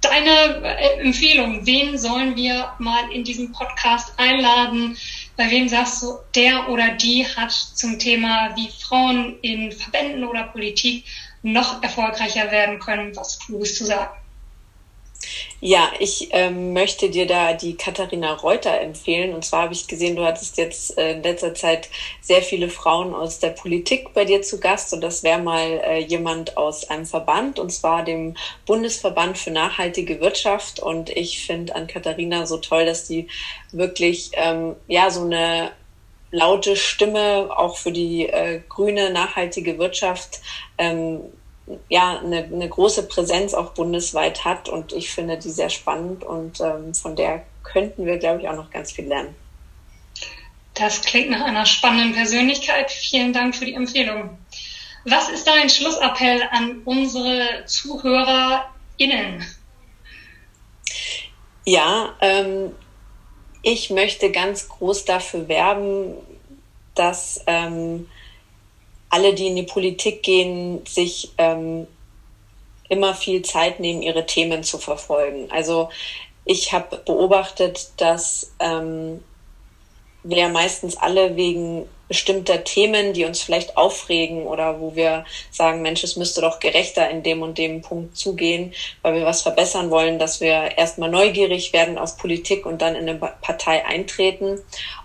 deine 0.00 0.76
äh, 0.76 1.00
Empfehlung, 1.00 1.64
wen 1.66 1.98
sollen 1.98 2.36
wir 2.36 2.72
mal 2.78 3.10
in 3.12 3.24
diesem 3.24 3.52
Podcast 3.52 4.12
einladen? 4.16 4.96
Bei 5.36 5.50
wem 5.50 5.68
sagst 5.68 6.02
du, 6.02 6.18
der 6.34 6.68
oder 6.68 6.90
die 6.92 7.24
hat 7.24 7.52
zum 7.52 7.98
Thema, 7.98 8.56
wie 8.56 8.68
Frauen 8.68 9.38
in 9.42 9.72
Verbänden 9.72 10.24
oder 10.24 10.44
Politik 10.44 11.04
noch 11.42 11.82
erfolgreicher 11.82 12.50
werden 12.50 12.78
können, 12.80 13.14
was 13.14 13.38
Kluges 13.38 13.76
zu 13.76 13.84
sagen? 13.84 14.10
Ja, 15.60 15.90
ich 15.98 16.28
ähm, 16.30 16.72
möchte 16.72 17.10
dir 17.10 17.26
da 17.26 17.52
die 17.52 17.76
Katharina 17.76 18.34
Reuter 18.34 18.80
empfehlen. 18.80 19.34
Und 19.34 19.44
zwar 19.44 19.62
habe 19.62 19.74
ich 19.74 19.88
gesehen, 19.88 20.14
du 20.14 20.24
hattest 20.24 20.56
jetzt 20.56 20.96
äh, 20.96 21.14
in 21.14 21.22
letzter 21.22 21.54
Zeit 21.54 21.88
sehr 22.20 22.42
viele 22.42 22.68
Frauen 22.68 23.12
aus 23.14 23.40
der 23.40 23.50
Politik 23.50 24.14
bei 24.14 24.24
dir 24.24 24.42
zu 24.42 24.60
Gast. 24.60 24.92
Und 24.92 25.00
das 25.00 25.24
wäre 25.24 25.40
mal 25.40 25.80
äh, 25.84 25.98
jemand 25.98 26.56
aus 26.56 26.88
einem 26.88 27.06
Verband, 27.06 27.58
und 27.58 27.70
zwar 27.70 28.04
dem 28.04 28.36
Bundesverband 28.66 29.36
für 29.36 29.50
nachhaltige 29.50 30.20
Wirtschaft. 30.20 30.78
Und 30.78 31.10
ich 31.10 31.44
finde 31.44 31.74
an 31.74 31.88
Katharina 31.88 32.46
so 32.46 32.58
toll, 32.58 32.86
dass 32.86 33.08
die 33.08 33.26
wirklich 33.72 34.30
ähm, 34.34 34.76
ja 34.86 35.10
so 35.10 35.22
eine 35.22 35.72
laute 36.30 36.76
Stimme 36.76 37.48
auch 37.56 37.76
für 37.76 37.90
die 37.90 38.26
äh, 38.26 38.60
grüne 38.68 39.10
nachhaltige 39.10 39.78
Wirtschaft 39.78 40.40
ähm, 40.76 41.20
ja 41.88 42.18
eine, 42.18 42.44
eine 42.44 42.68
große 42.68 43.04
Präsenz 43.04 43.54
auch 43.54 43.72
bundesweit 43.72 44.44
hat 44.44 44.68
und 44.68 44.92
ich 44.92 45.10
finde 45.10 45.38
die 45.38 45.50
sehr 45.50 45.70
spannend 45.70 46.24
und 46.24 46.60
ähm, 46.60 46.94
von 46.94 47.16
der 47.16 47.44
könnten 47.62 48.06
wir, 48.06 48.18
glaube 48.18 48.40
ich, 48.40 48.48
auch 48.48 48.56
noch 48.56 48.70
ganz 48.70 48.92
viel 48.92 49.06
lernen. 49.06 49.34
Das 50.74 51.02
klingt 51.02 51.30
nach 51.30 51.44
einer 51.44 51.66
spannenden 51.66 52.14
Persönlichkeit. 52.14 52.90
Vielen 52.90 53.32
Dank 53.32 53.56
für 53.56 53.64
die 53.64 53.74
Empfehlung. 53.74 54.38
Was 55.04 55.28
ist 55.28 55.46
dein 55.46 55.68
Schlussappell 55.68 56.42
an 56.50 56.82
unsere 56.84 57.64
ZuhörerInnen? 57.66 59.44
Ja, 61.64 62.14
ähm, 62.20 62.72
ich 63.62 63.90
möchte 63.90 64.30
ganz 64.30 64.68
groß 64.68 65.04
dafür 65.04 65.48
werben, 65.48 66.14
dass 66.94 67.42
ähm, 67.46 68.08
alle, 69.10 69.34
die 69.34 69.46
in 69.46 69.56
die 69.56 69.62
Politik 69.62 70.22
gehen, 70.22 70.84
sich 70.86 71.30
ähm, 71.38 71.86
immer 72.88 73.14
viel 73.14 73.42
Zeit 73.42 73.80
nehmen, 73.80 74.02
ihre 74.02 74.26
Themen 74.26 74.64
zu 74.64 74.78
verfolgen. 74.78 75.50
Also 75.50 75.88
ich 76.44 76.72
habe 76.72 76.96
beobachtet, 77.04 77.90
dass 77.98 78.54
ähm, 78.60 79.22
wir 80.22 80.48
meistens 80.48 80.96
alle 80.96 81.36
wegen 81.36 81.86
bestimmter 82.08 82.64
Themen, 82.64 83.12
die 83.12 83.26
uns 83.26 83.42
vielleicht 83.42 83.76
aufregen 83.76 84.46
oder 84.46 84.80
wo 84.80 84.96
wir 84.96 85.24
sagen, 85.50 85.82
Mensch, 85.82 86.02
es 86.02 86.16
müsste 86.16 86.40
doch 86.40 86.58
gerechter 86.58 87.08
in 87.10 87.22
dem 87.22 87.42
und 87.42 87.58
dem 87.58 87.82
Punkt 87.82 88.16
zugehen, 88.16 88.72
weil 89.02 89.14
wir 89.14 89.26
was 89.26 89.42
verbessern 89.42 89.90
wollen, 89.90 90.18
dass 90.18 90.40
wir 90.40 90.78
erstmal 90.78 91.10
neugierig 91.10 91.74
werden 91.74 91.98
auf 91.98 92.16
Politik 92.16 92.64
und 92.64 92.80
dann 92.80 92.96
in 92.96 93.08
eine 93.08 93.18
Partei 93.18 93.84
eintreten. 93.84 94.58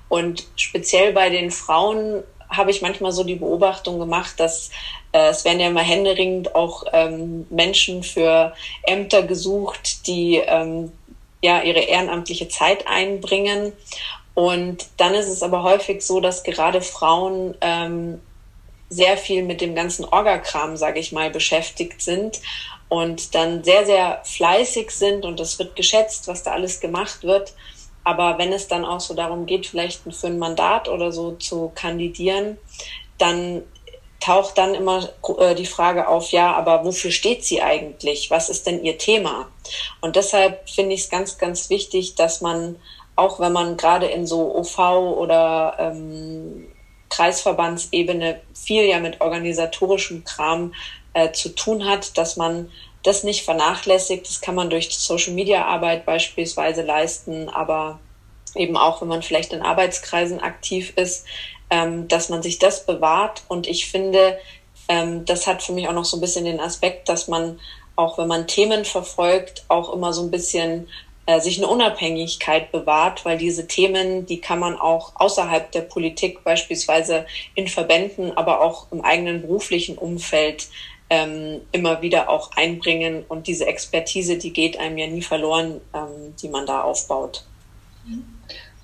Und 0.08 0.46
speziell 0.56 1.12
bei 1.12 1.30
den 1.30 1.52
Frauen 1.52 2.24
habe 2.56 2.72
ich 2.72 2.82
manchmal 2.82 3.12
so 3.12 3.24
die 3.24 3.36
Beobachtung 3.36 4.00
gemacht, 4.00 4.40
dass 4.40 4.70
äh, 5.12 5.30
es 5.30 5.46
werden 5.46 5.60
ja 5.60 5.68
immer 5.68 5.82
händeringend 5.82 6.56
auch 6.56 6.86
ähm, 6.94 7.46
Menschen 7.50 8.04
für 8.04 8.54
Ämter 8.84 9.24
gesucht, 9.24 10.08
die 10.08 10.38
ähm, 10.38 10.92
ja 11.42 11.62
ihre 11.62 11.82
ehrenamtliche 11.82 12.48
Zeit 12.48 12.88
einbringen 12.88 13.74
und 14.34 14.88
dann 14.98 15.14
ist 15.14 15.28
es 15.28 15.44
aber 15.44 15.64
häufig 15.64 16.02
so, 16.02 16.20
dass 16.20 16.44
gerade 16.44 16.82
Frauen 16.82 17.56
ähm, 17.62 18.20
sehr 18.90 19.18
viel 19.18 19.44
mit 19.44 19.62
dem 19.62 19.76
ganzen 19.76 20.06
Orgakram, 20.06 20.78
sage 20.78 21.00
ich 21.00 21.12
mal, 21.12 21.30
beschäftigt 21.30 22.02
sind 22.02 22.42
und 22.90 23.36
dann 23.36 23.64
sehr, 23.64 23.86
sehr 23.86 24.22
fleißig 24.24 24.92
sind 24.92 25.26
und 25.26 25.40
es 25.40 25.58
wird 25.60 25.76
geschätzt, 25.76 26.28
was 26.28 26.44
da 26.44 26.52
alles 26.52 26.80
gemacht 26.80 27.24
wird. 27.24 27.54
Aber 28.04 28.38
wenn 28.38 28.52
es 28.52 28.68
dann 28.68 28.86
auch 28.86 29.00
so 29.00 29.14
darum 29.14 29.46
geht, 29.46 29.66
vielleicht 29.66 30.02
für 30.02 30.28
ein 30.28 30.40
Mandat 30.40 30.90
oder 30.90 31.12
so 31.12 31.34
zu 31.34 31.72
kandidieren, 31.76 32.58
dann 33.18 33.64
taucht 34.20 34.58
dann 34.58 34.74
immer 34.74 35.10
äh, 35.38 35.56
die 35.56 35.66
Frage 35.66 36.08
auf, 36.08 36.32
ja, 36.32 36.54
aber 36.54 36.86
wofür 36.86 37.12
steht 37.12 37.44
sie 37.44 37.62
eigentlich? 37.62 38.32
Was 38.32 38.50
ist 38.50 38.68
denn 38.68 38.84
ihr 38.84 38.98
Thema? 38.98 39.48
Und 40.02 40.16
deshalb 40.16 40.70
finde 40.70 40.96
ich 40.96 41.02
es 41.02 41.10
ganz, 41.10 41.38
ganz 41.38 41.70
wichtig, 41.70 42.16
dass 42.16 42.42
man 42.42 42.78
auch 43.16 43.40
wenn 43.40 43.54
man 43.54 43.78
gerade 43.78 44.08
in 44.08 44.26
so 44.26 44.56
OV 44.56 44.80
oder 44.80 45.76
ähm, 45.80 46.68
Kreisverbandsebene 47.10 48.42
viel 48.54 48.86
ja 48.86 49.00
mit 49.00 49.22
organisatorischem 49.22 50.24
Kram 50.24 50.74
äh, 51.14 51.32
zu 51.32 51.50
tun 51.50 51.86
hat, 51.86 52.18
dass 52.18 52.38
man 52.38 52.72
das 53.04 53.24
nicht 53.24 53.44
vernachlässigt. 53.44 54.28
Das 54.28 54.42
kann 54.42 54.56
man 54.56 54.70
durch 54.70 54.90
Social 54.98 55.34
Media 55.34 55.66
Arbeit 55.66 56.06
beispielsweise 56.06 56.82
leisten, 56.82 57.50
aber 57.50 58.00
eben 58.56 58.78
auch, 58.78 59.02
wenn 59.02 59.08
man 59.08 59.22
vielleicht 59.22 59.54
in 59.54 59.62
Arbeitskreisen 59.62 60.40
aktiv 60.40 60.94
ist, 60.96 61.26
ähm, 61.70 62.08
dass 62.08 62.30
man 62.30 62.42
sich 62.42 62.60
das 62.60 62.86
bewahrt. 62.86 63.44
Und 63.48 63.68
ich 63.68 63.88
finde, 63.88 64.38
ähm, 64.88 65.26
das 65.26 65.48
hat 65.48 65.64
für 65.64 65.74
mich 65.74 65.88
auch 65.88 65.94
noch 65.94 66.06
so 66.06 66.18
ein 66.18 66.22
bisschen 66.22 66.46
den 66.46 66.60
Aspekt, 66.60 67.10
dass 67.10 67.28
man 67.28 67.60
auch 67.96 68.18
wenn 68.18 68.28
man 68.28 68.48
Themen 68.48 68.86
verfolgt, 68.86 69.66
auch 69.68 69.94
immer 69.94 70.14
so 70.14 70.24
ein 70.24 70.32
bisschen 70.32 70.88
äh, 71.26 71.40
sich 71.40 71.58
eine 71.58 71.68
Unabhängigkeit 71.68 72.72
bewahrt, 72.72 73.24
weil 73.24 73.38
diese 73.38 73.68
Themen, 73.68 74.26
die 74.26 74.42
kann 74.42 74.60
man 74.60 74.78
auch 74.78 75.14
außerhalb 75.16 75.72
der 75.72 75.82
Politik, 75.82 76.44
beispielsweise 76.44 77.26
in 77.56 77.68
Verbänden, 77.68 78.36
aber 78.36 78.62
auch 78.62 78.92
im 78.92 79.02
eigenen 79.02 79.42
beruflichen 79.42 79.98
Umfeld 79.98 80.68
ähm, 81.10 81.62
immer 81.72 82.02
wieder 82.02 82.30
auch 82.30 82.52
einbringen. 82.56 83.24
Und 83.28 83.48
diese 83.48 83.66
Expertise, 83.66 84.38
die 84.38 84.52
geht 84.52 84.78
einem 84.78 84.98
ja 84.98 85.08
nie 85.08 85.22
verloren, 85.22 85.82
ähm, 85.94 86.36
die 86.42 86.50
man 86.50 86.66
da 86.66 86.82
aufbaut. 86.82 87.46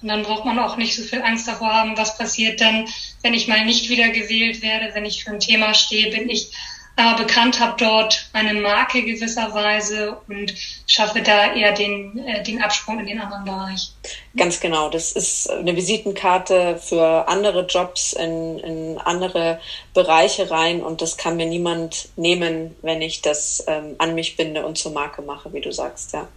Und 0.01 0.08
dann 0.08 0.23
braucht 0.23 0.45
man 0.45 0.60
auch 0.60 0.77
nicht 0.77 0.95
so 0.95 1.03
viel 1.03 1.21
Angst 1.21 1.47
davor 1.47 1.73
haben, 1.73 1.97
was 1.97 2.17
passiert 2.17 2.62
dann, 2.62 2.88
wenn 3.21 3.34
ich 3.34 3.47
mal 3.47 3.65
nicht 3.65 3.89
wieder 3.89 4.10
gewählt 4.10 4.62
werde, 4.62 4.93
wenn 4.95 5.05
ich 5.05 5.23
für 5.23 5.32
ein 5.32 5.41
Thema 5.41 5.73
stehe, 5.73 6.10
bin 6.10 6.29
ich 6.29 6.51
äh, 7.00 7.16
bekannt, 7.16 7.60
habe 7.60 7.76
dort 7.78 8.30
eine 8.34 8.54
Marke 8.60 9.02
gewisserweise 9.04 10.18
und 10.28 10.54
schaffe 10.86 11.22
da 11.22 11.54
eher 11.54 11.72
den, 11.72 12.18
äh, 12.28 12.44
den 12.44 12.62
Absprung 12.62 13.00
in 13.00 13.08
den 13.08 13.22
anderen 13.22 13.46
Bereich. 13.46 13.92
Ganz 14.36 14.60
genau. 14.60 14.90
Das 14.90 15.14
ist 15.14 15.50
eine 15.50 15.76
Visitenkarte 15.78 16.78
für 16.78 17.28
andere 17.28 17.66
Jobs 17.66 18.12
in, 18.14 18.60
in 18.60 18.98
andere 18.98 19.62
Bereiche 19.94 20.52
rein 20.52 20.84
und 20.84 21.02
das 21.02 21.16
kann 21.16 21.38
mir 21.38 21.46
niemand 21.46 22.10
nehmen, 22.18 22.76
wenn 22.82 23.02
ich 23.02 23.22
das 23.22 23.64
ähm, 23.68 23.96
an 23.98 24.14
mich 24.14 24.36
binde 24.36 24.66
und 24.66 24.78
zur 24.78 24.92
Marke 24.92 25.22
mache, 25.22 25.54
wie 25.54 25.62
du 25.62 25.72
sagst, 25.72 26.12
ja. 26.14 26.28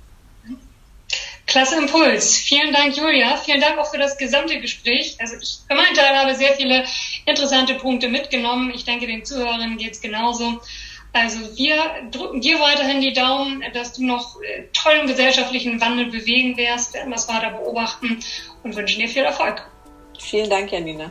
Klasse 1.52 1.76
Impuls. 1.76 2.34
Vielen 2.34 2.72
Dank, 2.72 2.96
Julia. 2.96 3.36
Vielen 3.36 3.60
Dank 3.60 3.76
auch 3.76 3.90
für 3.90 3.98
das 3.98 4.16
gesamte 4.16 4.58
Gespräch. 4.58 5.18
Also 5.20 5.34
ich 5.36 5.58
für 5.68 5.76
meinen 5.76 5.94
Teil 5.94 6.16
habe 6.16 6.34
sehr 6.34 6.54
viele 6.54 6.82
interessante 7.26 7.74
Punkte 7.74 8.08
mitgenommen. 8.08 8.72
Ich 8.74 8.86
denke, 8.86 9.06
den 9.06 9.22
Zuhörern 9.22 9.76
geht 9.76 9.92
es 9.92 10.00
genauso. 10.00 10.62
Also 11.12 11.40
wir 11.58 11.76
drücken 12.10 12.40
dir 12.40 12.58
weiterhin 12.58 13.02
die 13.02 13.12
Daumen, 13.12 13.62
dass 13.74 13.92
du 13.92 14.02
noch 14.02 14.40
äh, 14.40 14.62
tollen 14.72 15.06
gesellschaftlichen 15.06 15.78
Wandel 15.78 16.06
bewegen 16.06 16.56
wirst, 16.56 16.94
werden 16.94 17.12
das 17.12 17.28
weiter 17.28 17.50
beobachten 17.50 18.24
und 18.62 18.74
wünschen 18.74 19.00
dir 19.00 19.08
viel 19.10 19.24
Erfolg. 19.24 19.62
Vielen 20.18 20.48
Dank, 20.48 20.72
Janina. 20.72 21.10